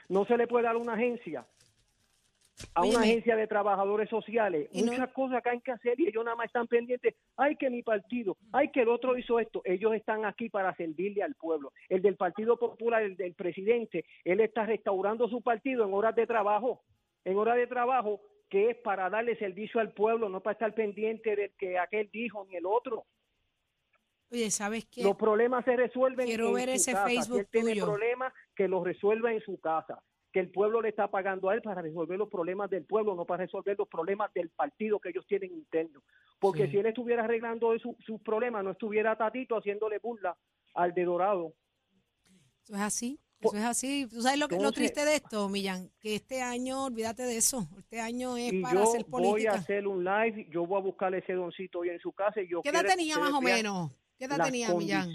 no 0.08 0.24
se 0.24 0.36
le 0.36 0.46
puede 0.46 0.64
dar 0.64 0.76
una 0.76 0.94
agencia, 0.94 1.46
a 2.74 2.84
una 2.84 3.00
agencia 3.00 3.36
de 3.36 3.46
trabajadores 3.46 4.08
sociales, 4.08 4.68
Y 4.72 4.82
no- 4.82 4.92
muchas 4.92 5.12
cosas 5.12 5.42
que 5.42 5.50
hay 5.50 5.60
que 5.60 5.72
hacer 5.72 5.98
y 6.00 6.08
ellos 6.08 6.24
nada 6.24 6.36
más 6.36 6.46
están 6.46 6.66
pendientes, 6.66 7.14
ay 7.36 7.56
que 7.56 7.68
mi 7.70 7.82
partido, 7.82 8.36
ay 8.52 8.70
que 8.70 8.80
el 8.82 8.88
otro 8.88 9.16
hizo 9.16 9.38
esto, 9.40 9.62
ellos 9.64 9.94
están 9.94 10.24
aquí 10.24 10.48
para 10.48 10.74
servirle 10.76 11.22
al 11.22 11.34
pueblo. 11.34 11.72
El 11.88 12.00
del 12.02 12.16
Partido 12.16 12.58
Popular, 12.58 13.02
el 13.02 13.16
del 13.16 13.34
presidente, 13.34 14.04
él 14.24 14.40
está 14.40 14.64
restaurando 14.66 15.28
su 15.28 15.42
partido 15.42 15.84
en 15.84 15.92
horas 15.92 16.14
de 16.14 16.26
trabajo, 16.26 16.82
en 17.24 17.36
horas 17.36 17.56
de 17.56 17.66
trabajo 17.66 18.20
que 18.48 18.70
es 18.70 18.76
para 18.76 19.10
darle 19.10 19.36
servicio 19.36 19.80
al 19.80 19.92
pueblo, 19.92 20.28
no 20.28 20.40
para 20.40 20.52
estar 20.52 20.72
pendiente 20.74 21.34
del 21.34 21.52
que 21.58 21.78
aquel 21.78 22.08
dijo 22.12 22.46
ni 22.48 22.56
el 22.56 22.64
otro. 22.64 23.04
Oye, 24.30 24.50
¿sabes 24.50 24.86
qué? 24.86 25.02
Los 25.02 25.16
problemas 25.16 25.64
se 25.64 25.76
resuelven 25.76 26.26
Quiero 26.26 26.48
en 26.48 26.54
ver 26.54 26.68
su 26.70 26.74
ese 26.74 26.92
casa. 26.92 27.06
Facebook 27.06 27.34
si 27.52 27.58
él 27.58 27.64
tiene 27.64 27.80
problemas, 27.82 28.32
que 28.54 28.66
los 28.68 28.84
resuelva 28.84 29.32
en 29.32 29.40
su 29.40 29.58
casa. 29.60 30.02
Que 30.36 30.40
el 30.40 30.50
pueblo 30.50 30.82
le 30.82 30.90
está 30.90 31.08
pagando 31.10 31.48
a 31.48 31.54
él 31.54 31.62
para 31.62 31.80
resolver 31.80 32.18
los 32.18 32.28
problemas 32.28 32.68
del 32.68 32.84
pueblo, 32.84 33.14
no 33.14 33.24
para 33.24 33.44
resolver 33.44 33.74
los 33.78 33.88
problemas 33.88 34.30
del 34.34 34.50
partido 34.50 35.00
que 35.00 35.08
ellos 35.08 35.24
tienen 35.26 35.50
interno. 35.54 36.02
Porque 36.38 36.66
Sí. 36.66 36.72
si 36.72 36.76
él 36.76 36.84
estuviera 36.84 37.24
arreglando 37.24 37.72
su- 37.78 37.96
sus 38.04 38.20
problemas, 38.20 38.62
no 38.62 38.72
estuviera 38.72 39.16
Tatito 39.16 39.56
haciéndole 39.56 39.98
burla 39.98 40.36
al 40.74 40.92
de 40.92 41.04
Dorado. 41.04 41.54
Eso 42.64 42.74
es 42.74 42.80
así. 42.82 43.18
Eso 43.40 43.56
es 43.56 43.64
así. 43.64 44.06
¿Tú 44.10 44.20
sabes 44.20 44.38
lo, 44.38 44.46
que, 44.46 44.56
lo 44.56 44.60
Entonces- 44.68 44.92
triste 44.92 45.06
de 45.08 45.16
esto, 45.16 45.48
Millán? 45.48 45.90
Que 46.00 46.16
este 46.16 46.42
año, 46.42 46.84
olvídate 46.84 47.22
de 47.22 47.38
eso. 47.38 47.66
Este 47.78 47.98
año 47.98 48.36
es 48.36 48.52
Y 48.52 48.60
para 48.60 48.74
yo 48.74 48.82
hacer 48.82 49.06
voy 49.08 49.24
a 49.24 49.28
política. 49.30 49.52
hacer 49.54 49.86
un 49.86 50.04
live, 50.04 50.48
yo 50.50 50.66
voy 50.66 50.78
a 50.78 50.82
buscar 50.82 51.14
ese 51.14 51.32
doncito 51.32 51.78
hoy 51.78 51.88
en 51.88 51.98
su 52.00 52.12
casa. 52.12 52.42
Y 52.42 52.48
yo 52.50 52.60
¿Qué 52.60 52.68
edad 52.68 52.84
tenía 52.84 53.18
más 53.18 53.32
o 53.32 53.40
menos? 53.40 53.90
¿Qué 54.18 54.26
edad 54.26 54.44
tenía, 54.44 54.74
Millán? 54.74 55.08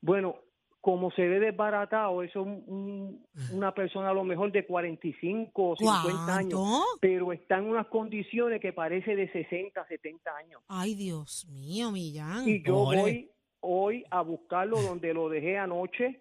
Bueno, 0.00 0.34
como 0.82 1.10
se 1.12 1.26
ve 1.28 1.38
desbaratado, 1.40 2.22
eso 2.24 2.40
es 2.40 2.46
un- 2.46 2.64
un- 2.66 3.26
una 3.56 3.72
persona 3.72 4.10
a 4.10 4.12
lo 4.12 4.24
mejor 4.24 4.50
de 4.52 4.66
45 4.66 5.70
o 5.70 5.76
50 5.76 6.36
años, 6.36 6.58
¿Cuánto? 6.60 6.84
pero 7.00 7.32
está 7.32 7.56
en 7.58 7.66
unas 7.66 7.86
condiciones 7.86 8.60
que 8.60 8.72
parece 8.74 9.14
de 9.16 9.30
60, 9.32 9.86
70 9.86 10.36
años. 10.36 10.60
Ay, 10.68 10.94
Dios 10.96 11.46
mío, 11.48 11.92
Millán. 11.92 12.46
Y 12.48 12.62
yo 12.64 12.74
voy 12.74 13.30
hoy 13.60 14.04
a 14.10 14.22
buscarlo 14.22 14.82
donde 14.82 15.14
lo 15.14 15.28
dejé 15.28 15.56
anoche. 15.56 16.20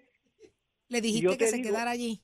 Le 0.90 1.02
dijiste 1.02 1.36
que 1.40 1.48
se 1.48 1.58
digo- 1.58 1.70
quedara 1.70 1.90
allí. 1.92 2.22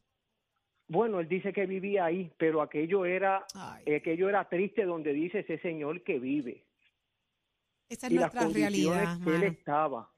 Bueno, 0.87 1.19
él 1.19 1.27
dice 1.27 1.51
que 1.51 1.65
vivía 1.65 2.05
ahí, 2.05 2.31
pero 2.37 2.61
aquello 2.61 3.03
era, 3.03 3.45
Ay, 3.55 3.95
aquello 3.95 4.29
era 4.29 4.47
triste 4.47 4.85
donde 4.85 5.11
dice 5.11 5.39
ese 5.39 5.57
señor 5.59 6.03
que 6.03 6.19
vive 6.19 6.63
esa 7.89 8.07
es 8.07 8.13
y 8.13 8.15
las 8.15 8.31
nuestra 8.33 8.41
condiciones 8.43 8.99
realidad, 9.03 9.23
que 9.23 9.29
él 9.31 9.39
mano. 9.39 9.51
estaba. 9.53 10.11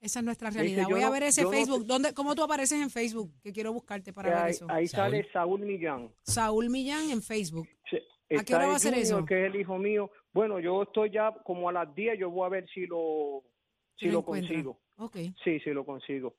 Esa 0.00 0.20
es 0.20 0.24
nuestra 0.24 0.50
realidad. 0.50 0.86
Voy 0.88 1.02
a 1.02 1.06
no- 1.06 1.12
ver 1.12 1.24
ese 1.24 1.42
no 1.42 1.50
Facebook. 1.50 1.84
¿Dónde, 1.84 2.14
¿Cómo 2.14 2.34
tú 2.34 2.42
apareces 2.42 2.80
en 2.80 2.88
Facebook? 2.90 3.30
Que 3.42 3.52
quiero 3.52 3.72
buscarte 3.72 4.12
para 4.12 4.30
ver 4.30 4.38
ahí, 4.38 4.50
eso. 4.52 4.66
ahí 4.70 4.86
Saúl. 4.88 5.10
sale 5.12 5.28
Saúl 5.32 5.60
Millán. 5.60 6.10
Saúl 6.22 6.70
Millán 6.70 7.10
en 7.10 7.22
Facebook. 7.22 7.68
Sí, 7.90 7.98
qué 8.46 8.54
hora 8.54 8.68
va 8.68 8.76
a 8.76 8.78
ser 8.78 8.92
Junior, 8.94 9.18
eso? 9.18 9.24
que 9.26 9.46
es 9.46 9.52
el 9.54 9.60
hijo 9.60 9.76
mío. 9.76 10.10
Bueno, 10.32 10.58
yo 10.60 10.84
estoy 10.84 11.10
ya 11.10 11.32
como 11.44 11.68
a 11.68 11.72
las 11.72 11.94
10, 11.94 12.18
yo 12.18 12.30
voy 12.30 12.46
a 12.46 12.48
ver 12.48 12.66
si 12.72 12.86
lo, 12.86 13.42
si 13.96 14.06
Si 14.06 14.10
lo 14.12 14.24
consigo. 14.24 14.80
Sí, 15.44 15.60
sí 15.60 15.70
lo 15.70 15.84
consigo. 15.84 16.34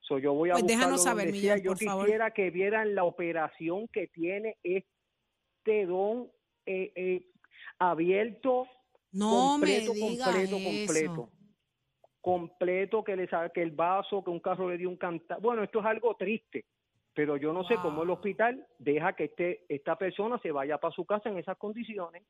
So, 0.00 0.18
yo 0.18 0.34
voy 0.34 0.50
a 0.50 0.54
Pues 0.54 0.66
déjanos 0.66 0.96
buscarlo 0.96 1.20
saber. 1.20 1.32
Millán, 1.32 1.62
Yo 1.62 1.70
por 1.72 1.78
favor. 1.84 2.04
quisiera 2.04 2.30
que 2.32 2.50
vieran 2.50 2.94
la 2.94 3.04
operación 3.04 3.86
que 3.92 4.08
tiene 4.08 4.56
este 4.64 5.86
don 5.86 6.30
eh, 6.66 6.92
eh, 6.96 7.26
abierto, 7.78 8.66
No 9.12 9.30
completo, 9.52 9.94
me 9.94 10.00
digas 10.10 10.28
completo, 10.28 10.56
eso. 10.56 10.64
completo. 10.64 11.30
Completo, 12.20 13.02
que 13.02 13.16
le 13.16 13.28
saque 13.28 13.62
el 13.62 13.70
vaso, 13.70 14.22
que 14.22 14.30
un 14.30 14.40
carro 14.40 14.68
le 14.68 14.76
dio 14.76 14.88
un 14.88 14.96
canta. 14.96 15.38
Bueno, 15.38 15.62
esto 15.62 15.80
es 15.80 15.86
algo 15.86 16.14
triste, 16.16 16.66
pero 17.14 17.36
yo 17.36 17.52
no 17.52 17.64
sé 17.64 17.76
cómo 17.76 18.02
el 18.02 18.10
hospital 18.10 18.66
deja 18.78 19.14
que 19.14 19.24
este, 19.24 19.64
esta 19.68 19.96
persona 19.96 20.38
se 20.38 20.52
vaya 20.52 20.78
para 20.78 20.94
su 20.94 21.04
casa 21.04 21.28
en 21.28 21.38
esas 21.38 21.56
condiciones. 21.56 22.24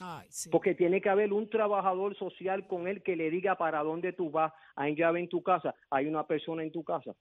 Ay, 0.00 0.26
sí. 0.30 0.50
Porque 0.50 0.74
tiene 0.74 1.00
que 1.00 1.08
haber 1.08 1.32
un 1.32 1.50
trabajador 1.50 2.16
social 2.16 2.66
con 2.66 2.88
él 2.88 3.02
que 3.02 3.16
le 3.16 3.30
diga 3.30 3.56
para 3.56 3.82
dónde 3.82 4.12
tú 4.12 4.30
vas. 4.30 4.52
Hay 4.74 4.94
llave 4.94 5.20
en 5.20 5.28
tu 5.28 5.42
casa, 5.42 5.74
hay 5.90 6.06
una 6.06 6.26
persona 6.26 6.62
en 6.62 6.72
tu 6.72 6.82
casa. 6.82 7.14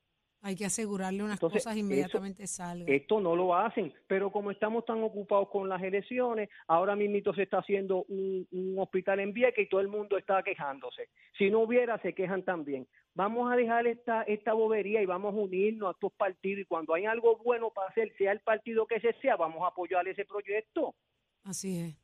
Hay 0.44 0.56
que 0.56 0.66
asegurarle 0.66 1.22
unas 1.24 1.36
Entonces, 1.36 1.64
cosas 1.64 1.78
eso- 1.78 1.86
inmediatamente 1.86 2.48
salgan. 2.48 2.90
Esto 2.90 3.22
no 3.22 3.36
lo 3.36 3.56
hacen, 3.56 3.94
pero 4.08 4.32
como 4.32 4.50
estamos 4.50 4.86
tan 4.86 5.04
ocupados 5.04 5.50
con 5.50 5.70
las 5.70 5.82
elecciones, 5.84 6.50
ahora 6.68 6.96
mismo 6.96 7.34
se 7.36 7.44
está 7.44 7.60
haciendo 7.60 8.06
un, 8.08 8.48
un 8.52 8.80
hospital 8.80 9.20
en 9.20 9.34
Vieques 9.34 9.66
y 9.66 9.70
todo 9.70 9.82
el 9.82 9.88
mundo 9.88 10.18
está 10.18 10.42
quejándose. 10.42 11.10
Si 11.38 11.52
no 11.52 11.60
hubiera, 11.60 12.02
se 12.02 12.14
quejan 12.16 12.44
también. 12.44 12.88
Vamos 13.14 13.52
a 13.52 13.56
dejar 13.56 13.86
esta, 13.86 14.24
esta 14.24 14.54
bobería 14.54 15.02
y 15.02 15.06
vamos 15.06 15.36
a 15.36 15.38
unirnos 15.38 15.90
a 15.90 15.92
estos 15.92 16.14
partidos 16.14 16.62
y 16.62 16.66
cuando 16.66 16.96
hay 16.96 17.06
algo 17.06 17.38
bueno 17.44 17.70
para 17.70 17.90
hacer, 17.90 18.12
sea 18.18 18.32
el 18.32 18.40
partido 18.40 18.88
que 18.88 19.00
se 19.00 19.14
sea, 19.22 19.36
vamos 19.36 19.62
a 19.64 19.68
apoyar 19.68 20.08
ese 20.08 20.26
proyecto. 20.26 20.96
Así 21.44 21.78
es. 21.80 22.01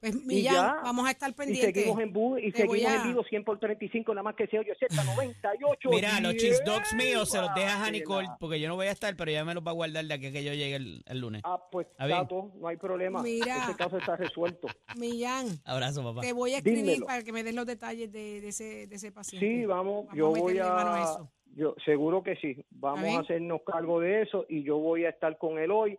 Pues, 0.00 0.14
Y 0.14 0.18
Millán, 0.26 0.54
ya, 0.54 0.76
vamos 0.82 1.06
a 1.06 1.10
estar 1.10 1.28
Y 1.28 1.32
pendientes. 1.34 1.74
seguimos 1.74 2.00
en 2.00 2.12
bus 2.12 2.40
y 2.42 2.50
Te 2.52 2.62
seguimos 2.62 2.92
a- 2.92 2.96
en 3.02 3.08
vivo 3.08 3.22
100 3.24 3.44
por 3.44 3.58
35, 3.60 4.14
nada 4.14 4.22
más 4.22 4.34
que 4.34 4.46
se 4.46 4.58
oye 4.58 4.72
Z98. 4.74 5.90
Mira, 5.90 6.20
los 6.20 6.36
cheese 6.36 6.62
dogs 6.64 6.94
¡Bien, 6.96 7.08
míos 7.10 7.28
se 7.30 7.38
los 7.38 7.54
dejas 7.54 7.86
a! 7.86 7.90
Nicole 7.90 8.28
porque 8.38 8.58
yo 8.58 8.68
no 8.68 8.76
voy 8.76 8.86
a 8.86 8.92
estar, 8.92 9.14
pero 9.16 9.30
ella 9.30 9.44
me 9.44 9.52
los 9.54 9.62
va 9.64 9.72
a 9.72 9.74
guardar 9.74 10.04
de 10.06 10.14
aquí 10.14 10.26
a 10.26 10.32
que 10.32 10.42
yo 10.42 10.54
llegue 10.54 10.76
el, 10.76 11.02
el 11.06 11.20
lunes. 11.20 11.42
Ah, 11.44 11.62
pues 11.70 11.86
no 11.98 12.68
hay 12.68 12.76
problema. 12.76 13.22
Mira. 13.22 13.58
Este 13.58 13.74
caso 13.76 13.98
está 13.98 14.16
resuelto. 14.16 14.68
Millán, 14.96 15.46
Abrazo, 15.64 16.02
papá. 16.02 16.22
te 16.22 16.32
voy 16.32 16.54
a 16.54 16.58
escribir 16.58 16.84
Dímelo. 16.84 17.06
para 17.06 17.22
que 17.22 17.32
me 17.32 17.42
des 17.42 17.54
los 17.54 17.66
detalles 17.66 18.10
de, 18.10 18.40
de 18.40 18.48
ese, 18.48 18.86
de 18.86 18.96
ese 18.96 19.12
paciente. 19.12 19.46
Sí, 19.46 19.66
vamos, 19.66 20.06
Vamos 20.06 20.16
yo 20.16 20.26
a 20.34 20.38
voy 20.38 20.58
a 20.58 21.18
yo 21.56 21.74
seguro 21.84 22.22
que 22.22 22.36
sí, 22.36 22.64
vamos 22.70 23.04
a 23.16 23.20
hacernos 23.20 23.60
cargo 23.66 23.98
de 24.00 24.22
eso 24.22 24.46
y 24.48 24.62
yo 24.62 24.78
voy 24.78 25.04
a 25.04 25.10
estar 25.10 25.36
con 25.36 25.58
él 25.58 25.72
hoy 25.72 25.98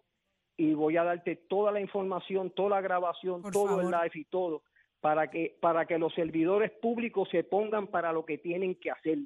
y 0.61 0.73
voy 0.73 0.95
a 0.97 1.03
darte 1.03 1.35
toda 1.35 1.71
la 1.71 1.79
información, 1.81 2.51
toda 2.51 2.69
la 2.69 2.81
grabación, 2.81 3.41
Por 3.41 3.51
todo 3.51 3.81
el 3.81 3.87
live 3.89 4.11
y 4.13 4.25
todo 4.25 4.63
para 4.99 5.31
que 5.31 5.57
para 5.59 5.87
que 5.87 5.97
los 5.97 6.13
servidores 6.13 6.69
públicos 6.71 7.27
se 7.31 7.43
pongan 7.43 7.87
para 7.87 8.13
lo 8.13 8.23
que 8.23 8.37
tienen 8.37 8.75
que 8.75 8.91
hacer, 8.91 9.17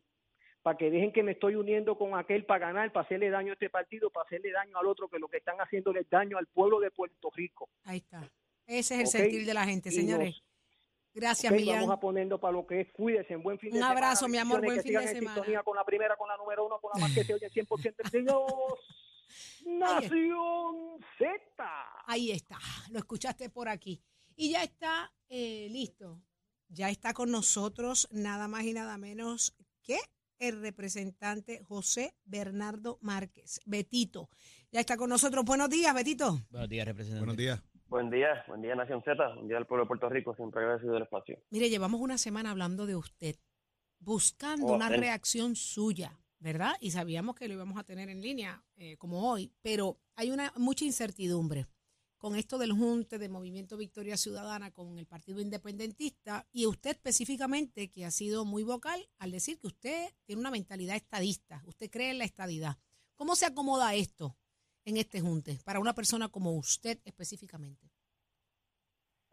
para 0.63 0.77
que 0.77 0.89
dejen 0.89 1.11
que 1.11 1.21
me 1.23 1.33
estoy 1.33 1.55
uniendo 1.55 1.97
con 1.97 2.15
aquel 2.17 2.45
para 2.45 2.67
ganar, 2.67 2.91
para 2.93 3.05
hacerle 3.05 3.29
daño 3.29 3.49
a 3.51 3.53
este 3.53 3.69
partido, 3.69 4.09
para 4.09 4.25
hacerle 4.25 4.51
daño 4.51 4.77
al 4.77 4.87
otro, 4.87 5.09
que 5.09 5.19
lo 5.19 5.27
que 5.27 5.37
están 5.37 5.57
haciéndole 5.57 5.99
es 6.01 6.09
daño 6.09 6.37
al 6.37 6.47
pueblo 6.47 6.79
de 6.79 6.91
Puerto 6.91 7.29
Rico. 7.35 7.67
Ahí 7.83 7.97
está. 7.97 8.21
Ese 8.65 8.95
es 8.95 9.01
el 9.01 9.07
sentir 9.07 9.45
de 9.45 9.53
la 9.53 9.65
gente, 9.65 9.91
señores. 9.91 10.29
nos- 10.35 10.43
Gracias, 11.13 11.51
Ok, 11.51 11.59
Millán. 11.59 11.79
vamos 11.81 11.95
a 11.97 11.99
ponernos 11.99 12.39
para 12.41 12.51
lo 12.53 12.65
que 12.67 12.81
es. 12.81 12.91
Cuídense, 12.93 13.33
en 13.33 13.41
buen 13.43 13.57
fin 13.59 13.69
de 13.71 13.77
Un 13.77 13.83
semana. 13.83 13.93
abrazo, 13.99 14.27
mi 14.27 14.37
amor, 14.37 14.61
buen 14.63 14.81
fin 14.81 14.93
de 14.93 15.07
semana. 15.07 15.63
con 15.63 15.75
la 15.75 15.83
primera, 15.85 16.15
con 16.17 16.27
la 16.29 16.35
número 16.37 16.65
uno, 16.65 16.79
con 16.79 16.91
la 16.93 16.99
más 17.01 17.13
que 17.13 17.23
se 17.23 17.33
oye 17.33 17.49
100% 17.49 18.09
de 18.11 18.21
Dios. 18.21 18.43
Nación 19.65 20.99
Z. 21.17 21.29
Ahí 22.07 22.31
está, 22.31 22.57
lo 22.91 22.99
escuchaste 22.99 23.49
por 23.49 23.67
aquí. 23.67 24.01
Y 24.35 24.51
ya 24.51 24.63
está 24.63 25.11
eh, 25.27 25.67
listo. 25.71 26.21
Ya 26.67 26.89
está 26.89 27.13
con 27.13 27.31
nosotros 27.31 28.07
nada 28.11 28.47
más 28.47 28.63
y 28.63 28.73
nada 28.73 28.97
menos 28.97 29.55
que 29.81 29.97
el 30.39 30.59
representante 30.61 31.63
José 31.63 32.15
Bernardo 32.25 32.97
Márquez, 33.01 33.59
Betito. 33.65 34.29
Ya 34.71 34.79
está 34.81 34.97
con 34.97 35.09
nosotros. 35.09 35.45
Buenos 35.45 35.69
días, 35.69 35.93
Betito. 35.93 36.39
Buenos 36.49 36.69
días, 36.69 36.85
representante. 36.85 37.19
Buenos 37.25 37.37
días. 37.37 37.61
Buen 37.87 38.09
día, 38.09 38.43
buen 38.47 38.61
día 38.63 38.75
Nación 38.75 39.03
Z, 39.03 39.15
buen 39.35 39.47
día 39.47 39.57
al 39.57 39.67
pueblo 39.67 39.85
de 39.85 39.87
Puerto 39.87 40.09
Rico, 40.09 40.35
siempre 40.35 40.61
agradecido 40.61 40.93
del 40.95 41.03
espacio. 41.03 41.39
Mire, 41.51 41.69
llevamos 41.69 42.01
una 42.01 42.17
semana 42.17 42.49
hablando 42.51 42.85
de 42.87 42.95
usted, 42.95 43.35
buscando 43.99 44.67
Oh, 44.67 44.75
una 44.75 44.89
ven. 44.89 44.99
reacción 45.01 45.55
suya, 45.55 46.19
¿verdad? 46.39 46.75
Y 46.79 46.91
sabíamos 46.91 47.35
que 47.35 47.47
lo 47.47 47.53
íbamos 47.53 47.77
a 47.77 47.83
tener 47.83 48.09
en 48.09 48.21
línea, 48.21 48.63
eh, 48.75 48.97
como 48.97 49.29
hoy, 49.29 49.51
pero 49.61 49.99
hay 50.15 50.31
una 50.31 50.53
mucha 50.57 50.85
incertidumbre 50.85 51.67
con 52.17 52.35
esto 52.35 52.57
del 52.57 52.71
junte 52.71 53.19
de 53.19 53.29
Movimiento 53.29 53.77
Victoria 53.77 54.17
Ciudadana 54.17 54.71
con 54.71 54.97
el 54.97 55.05
Partido 55.05 55.41
Independentista 55.41 56.47
y 56.51 56.65
usted 56.65 56.91
específicamente 56.91 57.91
que 57.91 58.05
ha 58.05 58.11
sido 58.11 58.45
muy 58.45 58.63
vocal 58.63 59.07
al 59.19 59.31
decir 59.31 59.59
que 59.59 59.67
usted 59.67 60.13
tiene 60.25 60.39
una 60.39 60.51
mentalidad 60.51 60.95
estadista, 60.95 61.61
usted 61.67 61.89
cree 61.89 62.11
en 62.11 62.17
la 62.17 62.25
estadidad. 62.25 62.77
¿Cómo 63.15 63.35
se 63.35 63.45
acomoda 63.45 63.93
esto 63.93 64.37
en 64.85 64.97
este 64.97 65.21
junte 65.21 65.59
para 65.63 65.79
una 65.79 65.93
persona 65.93 66.29
como 66.29 66.53
usted 66.53 66.99
específicamente? 67.05 67.94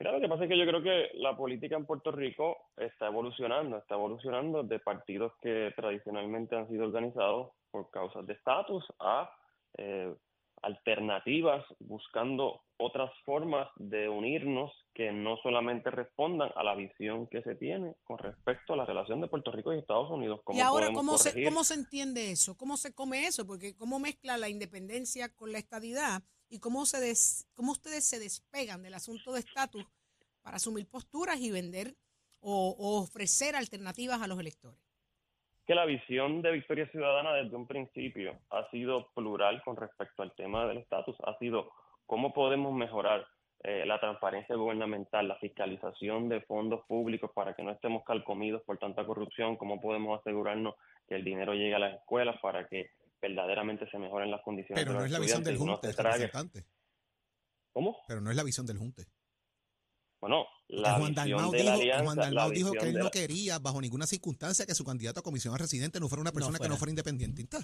Mira, 0.02 0.10
lo 0.10 0.20
que 0.20 0.28
pasa 0.28 0.42
es 0.42 0.50
que 0.50 0.58
yo 0.58 0.66
creo 0.66 0.82
que 0.82 1.10
la 1.14 1.36
política 1.36 1.76
en 1.76 1.86
Puerto 1.86 2.10
Rico 2.10 2.56
está 2.76 3.06
evolucionando, 3.06 3.78
está 3.78 3.94
evolucionando 3.94 4.64
de 4.64 4.80
partidos 4.80 5.32
que 5.40 5.72
tradicionalmente 5.76 6.56
han 6.56 6.68
sido 6.68 6.86
organizados 6.86 7.52
por 7.70 7.88
causas 7.92 8.26
de 8.26 8.32
estatus 8.32 8.84
a 8.98 9.30
eh, 9.78 10.12
alternativas 10.62 11.64
buscando 11.78 12.62
otras 12.78 13.12
formas 13.24 13.68
de 13.76 14.08
unirnos 14.08 14.72
que 14.92 15.12
no 15.12 15.36
solamente 15.36 15.88
respondan 15.92 16.50
a 16.56 16.64
la 16.64 16.74
visión 16.74 17.28
que 17.28 17.40
se 17.42 17.54
tiene 17.54 17.94
con 18.02 18.18
respecto 18.18 18.72
a 18.72 18.78
la 18.78 18.84
relación 18.84 19.20
de 19.20 19.28
Puerto 19.28 19.52
Rico 19.52 19.72
y 19.72 19.78
Estados 19.78 20.10
Unidos. 20.10 20.40
y 20.52 20.58
ahora, 20.58 20.88
¿cómo 20.92 21.16
se, 21.16 21.44
¿cómo 21.44 21.62
se 21.62 21.74
entiende 21.74 22.32
eso? 22.32 22.56
¿Cómo 22.56 22.76
se 22.76 22.92
come 22.92 23.28
eso? 23.28 23.46
Porque 23.46 23.76
¿cómo 23.76 24.00
mezcla 24.00 24.36
la 24.36 24.48
independencia 24.48 25.32
con 25.32 25.52
la 25.52 25.58
estadidad? 25.58 26.24
¿Y 26.52 26.60
cómo, 26.60 26.84
se 26.84 27.00
des, 27.00 27.48
cómo 27.54 27.72
ustedes 27.72 28.06
se 28.06 28.18
despegan 28.18 28.82
del 28.82 28.92
asunto 28.92 29.32
de 29.32 29.40
estatus 29.40 29.86
para 30.42 30.56
asumir 30.56 30.86
posturas 30.86 31.40
y 31.40 31.50
vender 31.50 31.94
o 32.40 32.76
ofrecer 33.00 33.56
alternativas 33.56 34.20
a 34.20 34.26
los 34.26 34.38
electores? 34.38 34.78
que 35.66 35.74
la 35.74 35.84
visión 35.84 36.42
de 36.42 36.52
Victoria 36.52 36.88
Ciudadana 36.88 37.34
desde 37.34 37.56
un 37.56 37.66
principio 37.66 38.38
ha 38.50 38.68
sido 38.70 39.08
plural 39.14 39.62
con 39.62 39.76
respecto 39.76 40.22
al 40.22 40.34
tema 40.34 40.66
del 40.66 40.78
estatus, 40.78 41.16
ha 41.24 41.38
sido 41.38 41.70
cómo 42.04 42.32
podemos 42.32 42.74
mejorar 42.74 43.26
eh, 43.62 43.84
la 43.86 44.00
transparencia 44.00 44.56
gubernamental, 44.56 45.28
la 45.28 45.36
fiscalización 45.36 46.28
de 46.28 46.40
fondos 46.40 46.84
públicos 46.86 47.30
para 47.32 47.54
que 47.54 47.62
no 47.62 47.70
estemos 47.70 48.02
calcomidos 48.04 48.62
por 48.62 48.78
tanta 48.78 49.06
corrupción, 49.06 49.56
cómo 49.56 49.80
podemos 49.80 50.20
asegurarnos 50.20 50.74
que 51.06 51.14
el 51.14 51.24
dinero 51.24 51.54
llegue 51.54 51.76
a 51.76 51.78
las 51.78 51.94
escuelas 51.94 52.40
para 52.42 52.66
que 52.66 52.90
verdaderamente 53.22 53.88
se 53.88 53.98
mejoren 53.98 54.30
las 54.30 54.42
condiciones. 54.42 54.84
Pero 54.84 54.98
no 54.98 55.04
es 55.04 55.10
la 55.12 55.20
visión 55.20 55.42
del 55.44 55.56
Junte, 55.56 55.94
¿Cómo? 57.72 57.96
Pero 58.06 58.20
no 58.20 58.30
es 58.30 58.36
la 58.36 58.42
visión 58.42 58.66
del 58.66 58.76
Junte. 58.76 59.06
Bueno, 60.20 60.44
la 60.68 60.94
Juan 60.98 61.14
Dalmau 61.14 61.50
de 61.50 61.64
la 61.64 61.70
dijo, 61.72 61.82
alianza, 61.82 62.04
Juan 62.04 62.16
la 62.18 62.24
Dalmau 62.24 62.50
dijo 62.50 62.72
que 62.72 62.86
él 62.86 62.92
de 62.92 62.98
no 62.98 63.04
la- 63.06 63.10
quería, 63.10 63.58
bajo 63.58 63.80
ninguna 63.80 64.06
circunstancia, 64.06 64.66
que 64.66 64.74
su 64.74 64.84
candidato 64.84 65.20
a 65.20 65.22
comisión 65.22 65.54
a 65.54 65.58
residente 65.58 65.98
no 65.98 66.08
fuera 66.08 66.20
una 66.20 66.32
persona 66.32 66.58
que 66.58 66.64
no 66.64 66.76
fuera. 66.76 66.78
fuera 66.78 66.90
independientista. 66.90 67.58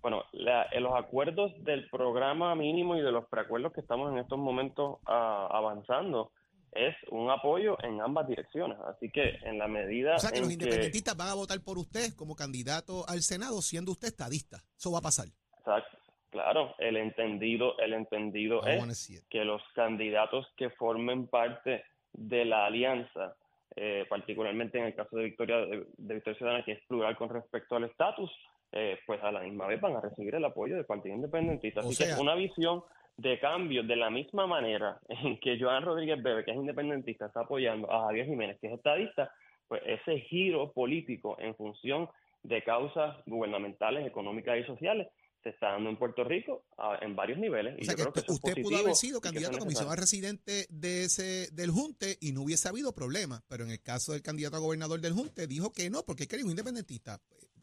Bueno, 0.00 0.24
la- 0.32 0.66
en 0.72 0.82
los 0.84 0.94
acuerdos 0.94 1.52
del 1.64 1.90
programa 1.90 2.54
mínimo 2.54 2.96
y 2.96 3.02
de 3.02 3.12
los 3.12 3.26
preacuerdos 3.28 3.72
que 3.72 3.80
estamos 3.82 4.10
en 4.12 4.18
estos 4.18 4.38
momentos 4.38 4.98
ah, 5.06 5.48
avanzando 5.50 6.32
es 6.72 6.94
un 7.10 7.30
apoyo 7.30 7.76
en 7.82 8.00
ambas 8.00 8.26
direcciones. 8.28 8.78
Así 8.86 9.10
que 9.10 9.38
en 9.42 9.58
la 9.58 9.68
medida 9.68 10.16
O 10.16 10.18
sea 10.18 10.30
que 10.30 10.38
en 10.38 10.44
los 10.44 10.52
independentistas 10.52 11.16
van 11.16 11.28
a 11.28 11.34
votar 11.34 11.60
por 11.62 11.78
usted 11.78 12.14
como 12.16 12.34
candidato 12.36 13.04
al 13.08 13.22
Senado, 13.22 13.60
siendo 13.62 13.92
usted 13.92 14.08
estadista. 14.08 14.58
Eso 14.78 14.92
va 14.92 14.98
a 14.98 15.02
pasar. 15.02 15.26
Exacto. 15.58 15.98
Claro, 16.30 16.74
el 16.78 16.96
entendido, 16.96 17.76
el 17.80 17.92
entendido 17.92 18.60
I 18.64 18.88
es 18.88 19.26
que 19.28 19.44
los 19.44 19.60
candidatos 19.74 20.46
que 20.56 20.70
formen 20.70 21.26
parte 21.26 21.82
de 22.12 22.44
la 22.44 22.66
alianza, 22.66 23.34
eh, 23.74 24.06
particularmente 24.08 24.78
en 24.78 24.84
el 24.84 24.94
caso 24.94 25.16
de 25.16 25.24
Victoria, 25.24 25.56
de, 25.56 25.86
de 25.96 26.14
Victoria 26.14 26.38
Ciudadana, 26.38 26.64
que 26.64 26.72
es 26.72 26.86
plural 26.86 27.16
con 27.16 27.30
respecto 27.30 27.74
al 27.74 27.84
estatus, 27.84 28.30
eh, 28.70 29.00
pues 29.08 29.20
a 29.24 29.32
la 29.32 29.40
misma 29.40 29.66
vez 29.66 29.80
van 29.80 29.96
a 29.96 30.00
recibir 30.00 30.32
el 30.36 30.44
apoyo 30.44 30.76
del 30.76 30.84
Partido 30.86 31.16
Independentista. 31.16 31.80
O 31.80 31.86
Así 31.86 31.96
sea- 31.96 32.14
que 32.14 32.20
una 32.22 32.36
visión 32.36 32.84
de 33.20 33.38
cambio 33.38 33.82
de 33.82 33.96
la 33.96 34.08
misma 34.08 34.46
manera 34.46 34.98
en 35.08 35.38
que 35.40 35.58
Joan 35.60 35.84
Rodríguez 35.84 36.22
Bebe, 36.22 36.44
que 36.44 36.52
es 36.52 36.56
independentista, 36.56 37.26
está 37.26 37.40
apoyando 37.40 37.90
a 37.92 38.06
Javier 38.06 38.26
Jiménez, 38.26 38.58
que 38.60 38.68
es 38.68 38.74
estadista, 38.74 39.32
pues 39.68 39.82
ese 39.84 40.20
giro 40.20 40.72
político 40.72 41.36
en 41.38 41.54
función 41.54 42.08
de 42.42 42.62
causas 42.62 43.16
gubernamentales, 43.26 44.06
económicas 44.06 44.58
y 44.58 44.64
sociales 44.64 45.08
se 45.42 45.50
está 45.50 45.72
dando 45.72 45.88
en 45.88 45.96
Puerto 45.96 46.22
Rico 46.22 46.64
en 47.00 47.16
varios 47.16 47.38
niveles. 47.38 47.74
Y 47.78 47.82
O 47.82 47.84
sea 47.84 47.92
yo 47.92 47.96
que 47.96 48.02
creo 48.02 48.24
que 48.24 48.32
usted, 48.32 48.58
es 48.58 48.62
pudo 48.62 48.76
haber 48.76 48.94
sido 48.94 49.20
candidato 49.20 49.56
a 49.56 49.58
es 49.58 49.64
necesario. 49.64 49.96
residente 49.96 50.66
de 50.68 51.04
ese, 51.04 51.48
del 51.52 51.70
Junte 51.70 52.18
y 52.20 52.32
no 52.32 52.42
hubiese 52.42 52.68
habido 52.68 52.92
problema. 52.92 53.42
Pero 53.48 53.64
en 53.64 53.70
el 53.70 53.80
caso 53.80 54.12
del 54.12 54.22
candidato 54.22 54.56
a 54.56 54.60
gobernador 54.60 55.00
del 55.00 55.14
Junte, 55.14 55.46
dijo 55.46 55.72
que 55.72 55.88
no, 55.88 56.02
porque 56.04 56.26
quería 56.26 56.44
un 56.44 56.50
independentista. 56.50 57.20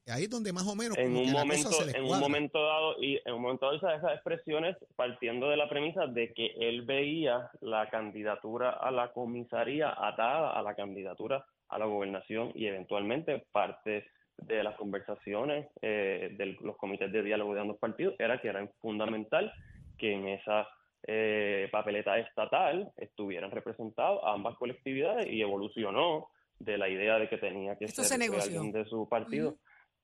Ahí 0.08 0.24
es 0.24 0.30
donde 0.30 0.54
más 0.54 0.66
o 0.66 0.76
menos 0.76 0.98
en 0.98 1.08
como 1.08 1.20
un 1.20 1.26
que 1.28 1.32
momento 1.34 1.72
se 1.72 1.98
en 1.98 2.04
un 2.04 2.20
momento 2.20 2.64
dado 2.64 3.02
y 3.02 3.20
en 3.26 3.34
un 3.34 3.42
momento 3.42 3.66
dado 3.66 3.78
hizo 3.78 3.90
esas 3.90 4.14
expresiones 4.14 4.78
partiendo 4.96 5.50
de 5.50 5.58
la 5.58 5.68
premisa 5.68 6.08
de 6.08 6.34
que 6.34 6.54
él 6.60 6.84
veía 6.84 7.50
la 7.62 7.90
candidatura 7.90 8.70
a 8.70 8.92
la 8.92 9.12
comisaría 9.12 9.90
atada 9.90 10.52
a 10.52 10.62
la 10.62 10.76
candidatura 10.76 11.46
a 11.70 11.80
la 11.80 11.86
gobernación 11.86 12.52
y 12.56 12.68
eventualmente 12.68 13.46
parte 13.52 14.06
de 14.38 14.64
las 14.64 14.76
conversaciones 14.78 15.68
eh, 15.82 16.30
de 16.38 16.58
los 16.62 16.78
comités 16.78 17.12
de 17.12 17.24
diálogo 17.24 17.54
de 17.54 17.62
ambos 17.62 17.78
partidos 17.78 18.16
era 18.20 18.40
que 18.40 18.48
era 18.48 18.66
fundamental 18.80 19.52
que 19.98 20.14
en 20.14 20.28
esa 20.28 20.68
eh, 21.06 21.68
papeleta 21.72 22.18
estatal 22.20 22.92
estuvieran 22.98 23.52
representados 23.52 24.22
ambas 24.24 24.56
colectividades 24.58 25.28
y 25.28 25.42
evolucionó 25.42 26.30
de 26.60 26.78
la 26.78 26.90
idea 26.90 27.20
de 27.20 27.30
que 27.30 27.38
tenía 27.38 27.78
que 27.78 27.86
Esto 27.86 28.04
ser 28.04 28.20
se 28.20 28.36
alguien 28.36 28.72
de 28.72 28.86
su 28.86 29.08
partido. 29.08 29.58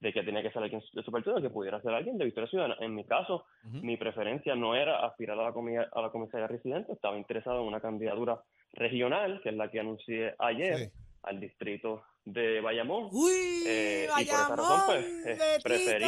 De 0.03 0.11
que 0.11 0.21
tenía 0.23 0.41
que 0.43 0.51
ser 0.51 0.61
alguien 0.61 0.83
de 0.91 1.01
su 1.01 1.11
partido, 1.11 1.35
de 1.37 1.43
que 1.43 1.49
pudiera 1.49 1.81
ser 1.81 1.93
alguien 1.93 2.17
de 2.17 2.25
Victoria 2.25 2.49
Ciudadana. 2.49 2.75
En 2.81 2.93
mi 2.93 3.05
caso, 3.05 3.45
mi 3.63 3.95
preferencia 3.95 4.53
no 4.53 4.75
era 4.75 5.05
aspirar 5.05 5.39
a 5.39 5.43
la, 5.43 5.53
comi- 5.53 5.87
a 5.91 6.01
la 6.01 6.09
comisaría 6.11 6.45
residente, 6.47 6.91
estaba 6.91 7.17
interesado 7.17 7.61
en 7.61 7.67
una 7.67 7.79
candidatura 7.79 8.41
regional, 8.73 9.39
que 9.41 9.49
es 9.49 9.55
la 9.55 9.71
que 9.71 9.79
anuncié 9.79 10.35
ayer, 10.39 10.77
Sí. 10.77 10.91
al 11.23 11.39
distrito 11.39 12.03
de 12.25 12.59
Bayamón. 12.59 13.07
Uy, 13.13 13.31
Eh, 13.65 14.05
y 14.05 14.11
por 14.11 14.21
esa 14.21 14.33
Bayamón, 14.49 14.57
razón, 14.57 14.81
pues, 14.87 15.05
eh, 15.25 15.59
preferí. 15.63 16.05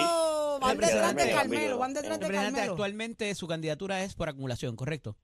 Van 0.62 0.78
detrás 0.78 1.16
de 1.16 1.32
Carmelo, 1.32 1.78
van 1.78 1.94
detrás 1.94 2.20
de 2.20 2.28
Carmelo. 2.30 2.72
actualmente 2.72 3.34
su 3.34 3.48
candidatura 3.48 4.04
es 4.04 4.14
por 4.14 4.28
acumulación, 4.28 4.76
¿correcto? 4.76 5.16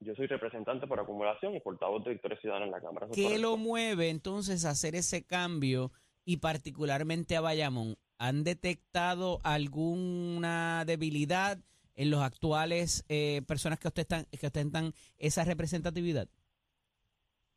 Yo 0.00 0.14
soy 0.14 0.26
representante 0.28 0.86
por 0.86 1.00
acumulación 1.00 1.54
y 1.56 1.60
portavoz 1.60 2.04
de 2.04 2.10
Victoria 2.10 2.38
Ciudadana 2.38 2.66
en 2.66 2.72
la 2.72 2.80
Cámara. 2.80 3.08
¿Qué 3.12 3.38
lo 3.38 3.56
mueve 3.56 4.10
entonces 4.10 4.64
a 4.64 4.70
hacer 4.70 4.94
ese 4.94 5.24
cambio 5.24 5.90
y 6.24 6.38
particularmente 6.38 7.36
a 7.36 7.40
Bayamón? 7.40 7.96
¿Han 8.18 8.44
detectado 8.44 9.38
alguna 9.42 10.84
debilidad 10.86 11.58
en 11.96 12.10
los 12.10 12.22
actuales 12.22 13.04
eh, 13.08 13.42
personas 13.46 13.78
que 13.78 13.88
ostentan, 13.88 14.24
que 14.38 14.46
ostentan 14.46 14.92
esa 15.18 15.44
representatividad? 15.44 16.28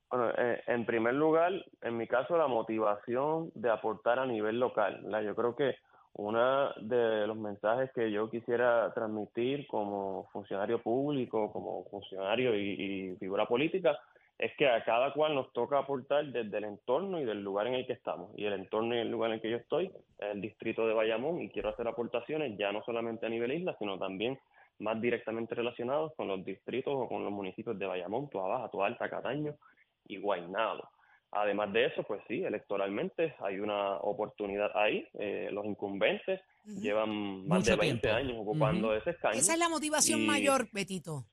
Bueno, 0.09 0.31
eh, 0.37 0.63
en 0.67 0.85
primer 0.85 1.15
lugar, 1.15 1.51
en 1.81 1.97
mi 1.97 2.07
caso, 2.07 2.37
la 2.37 2.47
motivación 2.47 3.51
de 3.55 3.69
aportar 3.69 4.19
a 4.19 4.25
nivel 4.25 4.59
local. 4.59 5.01
¿verdad? 5.03 5.21
Yo 5.21 5.35
creo 5.35 5.55
que 5.55 5.75
uno 6.13 6.71
de 6.81 7.27
los 7.27 7.37
mensajes 7.37 7.91
que 7.93 8.11
yo 8.11 8.29
quisiera 8.29 8.91
transmitir 8.93 9.67
como 9.67 10.27
funcionario 10.31 10.81
público, 10.81 11.51
como 11.51 11.85
funcionario 11.89 12.55
y, 12.55 13.11
y 13.11 13.15
figura 13.17 13.45
política, 13.45 13.99
es 14.39 14.51
que 14.57 14.67
a 14.67 14.83
cada 14.83 15.13
cual 15.13 15.33
nos 15.33 15.51
toca 15.53 15.79
aportar 15.79 16.25
desde 16.27 16.57
el 16.59 16.63
entorno 16.65 17.19
y 17.19 17.25
del 17.25 17.43
lugar 17.43 17.67
en 17.67 17.73
el 17.73 17.87
que 17.87 17.93
estamos. 17.93 18.29
Y 18.37 18.45
el 18.45 18.53
entorno 18.53 18.95
y 18.95 18.99
el 18.99 19.09
lugar 19.09 19.31
en 19.31 19.35
el 19.35 19.41
que 19.41 19.49
yo 19.49 19.57
estoy 19.57 19.87
es 20.19 20.27
el 20.31 20.41
distrito 20.41 20.87
de 20.87 20.93
Bayamón 20.93 21.41
y 21.41 21.49
quiero 21.49 21.69
hacer 21.69 21.87
aportaciones 21.87 22.57
ya 22.57 22.71
no 22.71 22.83
solamente 22.83 23.25
a 23.25 23.29
nivel 23.29 23.51
isla, 23.53 23.75
sino 23.79 23.97
también 23.97 24.37
más 24.79 25.01
directamente 25.01 25.55
relacionados 25.55 26.13
con 26.15 26.27
los 26.27 26.45
distritos 26.45 26.93
o 26.95 27.07
con 27.07 27.23
los 27.23 27.31
municipios 27.33 27.79
de 27.79 27.87
Bayamón, 27.87 28.29
Toa 28.29 28.47
Baja, 28.47 28.69
Toa 28.69 28.85
Alta, 28.87 29.09
Cataño 29.09 29.55
y 30.07 30.17
Guaynabo. 30.17 30.87
Además 31.31 31.73
de 31.73 31.85
eso, 31.85 32.03
pues 32.03 32.21
sí, 32.27 32.43
electoralmente 32.43 33.33
hay 33.39 33.59
una 33.59 33.97
oportunidad 33.97 34.69
ahí. 34.77 35.05
Eh, 35.19 35.49
los 35.51 35.65
incumbentes 35.65 36.39
llevan 36.63 37.45
más 37.47 37.59
Mucho 37.59 37.71
de 37.71 37.77
20 37.77 38.01
tiempo. 38.01 38.17
años 38.17 38.37
ocupando 38.39 38.95
ese 38.95 39.09
escaño. 39.09 39.33
Esa 39.39 39.53
es 39.53 39.59
la 39.59 39.67
motivación 39.67 40.21
Y- 40.21 40.25
mayor, 40.27 40.67
Betito. 40.71 41.25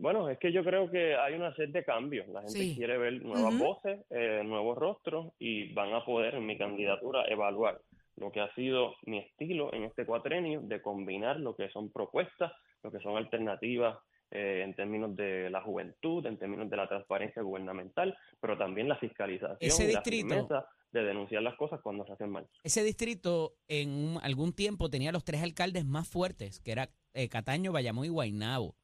Bueno, 0.00 0.28
es 0.28 0.38
que 0.38 0.52
yo 0.52 0.62
creo 0.64 0.90
que 0.90 1.16
hay 1.16 1.34
una 1.34 1.54
serie 1.54 1.72
de 1.72 1.84
cambios. 1.84 2.28
La 2.28 2.40
gente 2.42 2.58
Sí. 2.58 2.76
quiere 2.76 2.98
ver 2.98 3.20
nuevas 3.22 3.58
voces, 3.58 4.00
eh, 4.10 4.42
nuevos 4.44 4.78
rostros 4.78 5.32
y 5.38 5.72
van 5.72 5.92
a 5.92 6.04
poder 6.04 6.36
en 6.36 6.46
mi 6.46 6.56
candidatura 6.56 7.24
evaluar 7.28 7.80
lo 8.16 8.30
que 8.32 8.40
ha 8.40 8.52
sido 8.54 8.94
mi 9.06 9.18
estilo 9.18 9.72
en 9.74 9.84
este 9.84 10.04
cuatrenio 10.06 10.60
de 10.62 10.80
combinar 10.82 11.38
lo 11.40 11.54
que 11.56 11.68
son 11.70 11.90
propuestas, 11.90 12.52
lo 12.82 12.90
que 12.90 12.98
son 13.00 13.16
alternativas 13.16 13.98
eh, 14.30 14.62
en 14.62 14.74
términos 14.74 15.16
de 15.16 15.48
la 15.50 15.62
juventud, 15.62 16.24
en 16.26 16.36
términos 16.38 16.68
de 16.68 16.76
la 16.76 16.86
transparencia 16.86 17.40
gubernamental, 17.42 18.14
pero 18.40 18.58
también 18.58 18.86
la 18.88 18.96
fiscalización 18.98 19.56
Ese 19.60 19.84
la 19.84 20.00
distrito- 20.00 20.64
de 20.92 21.02
denunciar 21.02 21.42
las 21.42 21.54
cosas 21.56 21.80
cuando 21.82 22.04
se 22.06 22.12
hacen 22.12 22.30
mal. 22.30 22.46
Ese 22.62 22.82
distrito 22.84 23.54
en 23.68 24.16
algún 24.22 24.52
tiempo 24.54 24.90
tenía 24.90 25.12
los 25.12 25.24
tres 25.24 25.42
alcaldes 25.42 25.84
más 25.86 26.08
fuertes, 26.08 26.60
que 26.60 26.72
era 26.72 26.88
eh, 27.14 27.28
Cataño, 27.28 27.72
Bayamón 27.72 28.04
y 28.04 28.08
Guaynabo. 28.10 28.74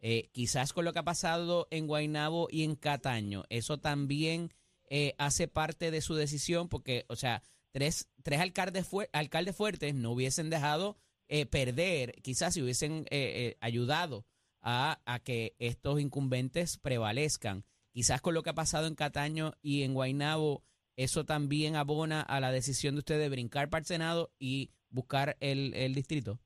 Eh, 0.00 0.30
quizás 0.32 0.72
con 0.72 0.84
lo 0.84 0.92
que 0.92 0.98
ha 1.00 1.04
pasado 1.04 1.68
en 1.70 1.86
Guaynabo 1.86 2.48
y 2.50 2.64
en 2.64 2.74
Cataño, 2.74 3.44
eso 3.50 3.78
también 3.78 4.50
eh, 4.88 5.14
hace 5.18 5.46
parte 5.46 5.90
de 5.90 6.00
su 6.00 6.14
decisión, 6.14 6.68
porque, 6.68 7.04
o 7.08 7.16
sea, 7.16 7.42
tres, 7.70 8.08
tres 8.22 8.40
alcaldes, 8.40 8.90
fuer- 8.90 9.10
alcaldes 9.12 9.54
fuertes 9.54 9.94
no 9.94 10.12
hubiesen 10.12 10.48
dejado 10.50 10.96
eh, 11.28 11.46
perder, 11.46 12.14
quizás 12.22 12.54
si 12.54 12.62
hubiesen 12.62 13.06
eh, 13.10 13.10
eh, 13.10 13.56
ayudado 13.60 14.26
a, 14.62 15.00
a 15.04 15.18
que 15.20 15.54
estos 15.58 16.00
incumbentes 16.00 16.78
prevalezcan. 16.78 17.64
Quizás 17.92 18.20
con 18.20 18.34
lo 18.34 18.42
que 18.42 18.50
ha 18.50 18.54
pasado 18.54 18.86
en 18.86 18.94
Cataño 18.94 19.52
y 19.62 19.82
en 19.82 19.94
Guaynabo, 19.94 20.64
eso 20.96 21.24
también 21.24 21.76
abona 21.76 22.20
a 22.20 22.40
la 22.40 22.52
decisión 22.52 22.94
de 22.94 23.00
usted 23.00 23.18
de 23.18 23.28
brincar 23.28 23.68
para 23.68 23.80
el 23.80 23.86
Senado 23.86 24.32
y 24.38 24.70
buscar 24.88 25.36
el, 25.40 25.74
el 25.74 25.94
distrito. 25.94 26.40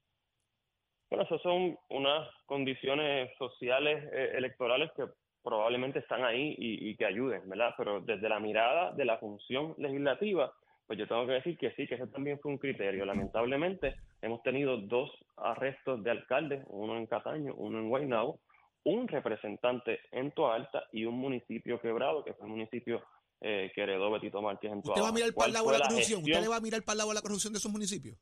Bueno, 1.14 1.28
esas 1.28 1.42
son 1.42 1.78
unas 1.90 2.28
condiciones 2.44 3.30
sociales 3.38 4.02
eh, 4.12 4.32
electorales 4.34 4.90
que 4.96 5.04
probablemente 5.44 6.00
están 6.00 6.24
ahí 6.24 6.56
y, 6.58 6.90
y 6.90 6.96
que 6.96 7.06
ayuden, 7.06 7.48
¿verdad? 7.48 7.72
Pero 7.78 8.00
desde 8.00 8.28
la 8.28 8.40
mirada 8.40 8.90
de 8.90 9.04
la 9.04 9.18
función 9.18 9.76
legislativa, 9.78 10.52
pues 10.88 10.98
yo 10.98 11.06
tengo 11.06 11.24
que 11.28 11.34
decir 11.34 11.56
que 11.56 11.70
sí, 11.76 11.86
que 11.86 11.94
ese 11.94 12.08
también 12.08 12.40
fue 12.40 12.50
un 12.50 12.58
criterio. 12.58 13.04
Lamentablemente, 13.04 13.94
hemos 14.22 14.42
tenido 14.42 14.76
dos 14.76 15.08
arrestos 15.36 16.02
de 16.02 16.10
alcaldes, 16.10 16.64
uno 16.66 16.96
en 16.96 17.06
Cataño, 17.06 17.54
uno 17.58 17.78
en 17.78 17.90
Guaynabo, 17.90 18.40
un 18.82 19.06
representante 19.06 20.00
en 20.10 20.32
Toalta 20.32 20.82
y 20.90 21.04
un 21.04 21.14
municipio 21.14 21.80
quebrado, 21.80 22.24
que 22.24 22.34
fue 22.34 22.46
el 22.48 22.54
municipio 22.54 23.04
eh, 23.40 23.70
que 23.72 23.82
heredó 23.82 24.10
Betito 24.10 24.42
Márquez 24.42 24.72
en 24.72 24.78
¿Usted 24.78 25.00
va 25.00 25.10
a 25.10 25.12
mirar 25.12 25.32
para 25.32 25.34
¿Cuál 25.34 25.48
el 25.50 25.54
lado 25.54 25.70
la 25.70 25.78
la 25.78 25.86
corrupción? 25.86 26.22
¿Usted 26.24 26.40
le 26.40 26.48
va 26.48 26.56
a 26.56 26.60
mirar 26.60 26.82
para 26.82 26.94
el 26.94 26.98
lado 26.98 27.14
la 27.14 27.22
corrupción 27.22 27.52
de 27.52 27.60
esos 27.60 27.70
municipios? 27.70 28.18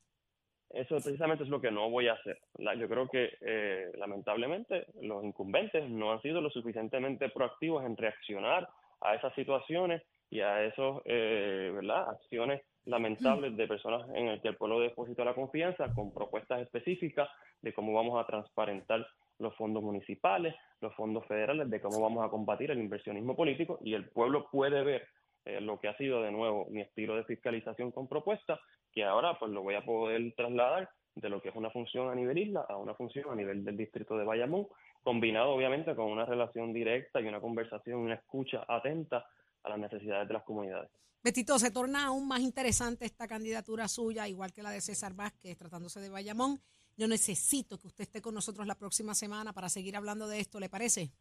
Eso 0.72 0.96
precisamente 0.96 1.44
es 1.44 1.50
lo 1.50 1.60
que 1.60 1.70
no 1.70 1.90
voy 1.90 2.08
a 2.08 2.14
hacer. 2.14 2.38
Yo 2.78 2.88
creo 2.88 3.08
que 3.08 3.30
eh, 3.40 3.92
lamentablemente 3.98 4.86
los 5.02 5.22
incumbentes 5.22 5.88
no 5.90 6.12
han 6.12 6.22
sido 6.22 6.40
lo 6.40 6.50
suficientemente 6.50 7.28
proactivos 7.28 7.84
en 7.84 7.96
reaccionar 7.96 8.68
a 9.00 9.14
esas 9.14 9.34
situaciones 9.34 10.02
y 10.30 10.40
a 10.40 10.64
esos, 10.64 11.02
eh. 11.04 11.70
Acciones 12.08 12.62
lamentables 12.86 13.56
de 13.56 13.68
personas 13.68 14.08
en 14.14 14.28
el 14.28 14.40
que 14.40 14.48
el 14.48 14.56
pueblo 14.56 14.80
depositó 14.80 15.24
la 15.24 15.34
confianza 15.34 15.92
con 15.94 16.12
propuestas 16.12 16.60
específicas 16.62 17.28
de 17.60 17.72
cómo 17.72 17.92
vamos 17.92 18.20
a 18.20 18.26
transparentar 18.26 19.06
los 19.38 19.54
fondos 19.56 19.82
municipales, 19.82 20.54
los 20.80 20.94
fondos 20.94 21.26
federales, 21.26 21.68
de 21.68 21.80
cómo 21.80 22.00
vamos 22.00 22.24
a 22.24 22.30
combatir 22.30 22.70
el 22.70 22.78
inversionismo 22.78 23.36
político 23.36 23.78
y 23.82 23.94
el 23.94 24.08
pueblo 24.08 24.48
puede 24.50 24.82
ver 24.82 25.06
eh, 25.44 25.60
lo 25.60 25.80
que 25.80 25.88
ha 25.88 25.96
sido 25.96 26.22
de 26.22 26.30
nuevo 26.30 26.66
mi 26.70 26.80
estilo 26.80 27.16
de 27.16 27.24
fiscalización 27.24 27.90
con 27.90 28.08
propuestas, 28.08 28.60
que 28.92 29.04
ahora 29.04 29.38
pues 29.38 29.50
lo 29.50 29.62
voy 29.62 29.74
a 29.74 29.84
poder 29.84 30.32
trasladar 30.36 30.88
de 31.14 31.28
lo 31.28 31.42
que 31.42 31.50
es 31.50 31.56
una 31.56 31.70
función 31.70 32.10
a 32.10 32.14
nivel 32.14 32.38
isla 32.38 32.64
a 32.68 32.76
una 32.76 32.94
función 32.94 33.30
a 33.30 33.34
nivel 33.34 33.64
del 33.64 33.76
distrito 33.76 34.16
de 34.16 34.24
Bayamón, 34.24 34.66
combinado 35.02 35.50
obviamente 35.50 35.94
con 35.94 36.06
una 36.06 36.24
relación 36.24 36.72
directa 36.72 37.20
y 37.20 37.26
una 37.26 37.40
conversación, 37.40 38.00
una 38.00 38.14
escucha 38.14 38.64
atenta 38.68 39.26
a 39.62 39.68
las 39.68 39.78
necesidades 39.78 40.28
de 40.28 40.34
las 40.34 40.44
comunidades. 40.44 40.90
Betito, 41.22 41.56
se 41.58 41.70
torna 41.70 42.06
aún 42.06 42.26
más 42.26 42.40
interesante 42.40 43.04
esta 43.04 43.28
candidatura 43.28 43.86
suya, 43.86 44.26
igual 44.26 44.52
que 44.52 44.62
la 44.62 44.70
de 44.70 44.80
César 44.80 45.14
Vázquez, 45.14 45.56
tratándose 45.56 46.00
de 46.00 46.08
Bayamón. 46.08 46.60
Yo 46.96 47.06
necesito 47.06 47.78
que 47.78 47.86
usted 47.86 48.02
esté 48.02 48.20
con 48.20 48.34
nosotros 48.34 48.66
la 48.66 48.74
próxima 48.74 49.14
semana 49.14 49.52
para 49.52 49.68
seguir 49.68 49.96
hablando 49.96 50.26
de 50.26 50.40
esto, 50.40 50.58
¿le 50.58 50.68
parece? 50.68 51.12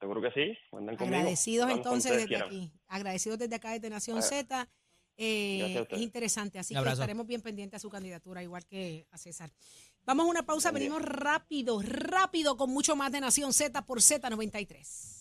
Seguro 0.00 0.22
que 0.22 0.30
sí, 0.30 0.56
cuenten 0.70 0.96
conmigo. 0.96 1.16
Agradecidos 1.16 1.70
entonces 1.70 2.12
desde 2.12 2.26
quieran. 2.28 2.46
aquí. 2.48 2.72
Agradecidos 2.86 3.38
desde 3.38 3.56
acá 3.56 3.72
desde 3.72 3.90
Nación 3.90 4.22
Z. 4.22 4.68
Eh, 5.20 5.84
es 5.90 6.00
interesante, 6.00 6.60
así 6.60 6.74
que 6.74 6.88
estaremos 6.88 7.26
bien 7.26 7.42
pendientes 7.42 7.78
a 7.78 7.80
su 7.80 7.90
candidatura, 7.90 8.40
igual 8.40 8.64
que 8.64 9.08
a 9.10 9.18
César. 9.18 9.50
Vamos 10.04 10.26
a 10.26 10.28
una 10.30 10.46
pausa, 10.46 10.70
Buen 10.70 10.82
día. 10.82 10.90
venimos 10.90 11.12
rápido, 11.12 11.82
rápido, 11.82 12.56
con 12.56 12.70
mucho 12.70 12.94
más 12.94 13.10
de 13.10 13.20
Nación 13.20 13.52
Z 13.52 13.84
por 13.84 13.98
Z93. 13.98 15.17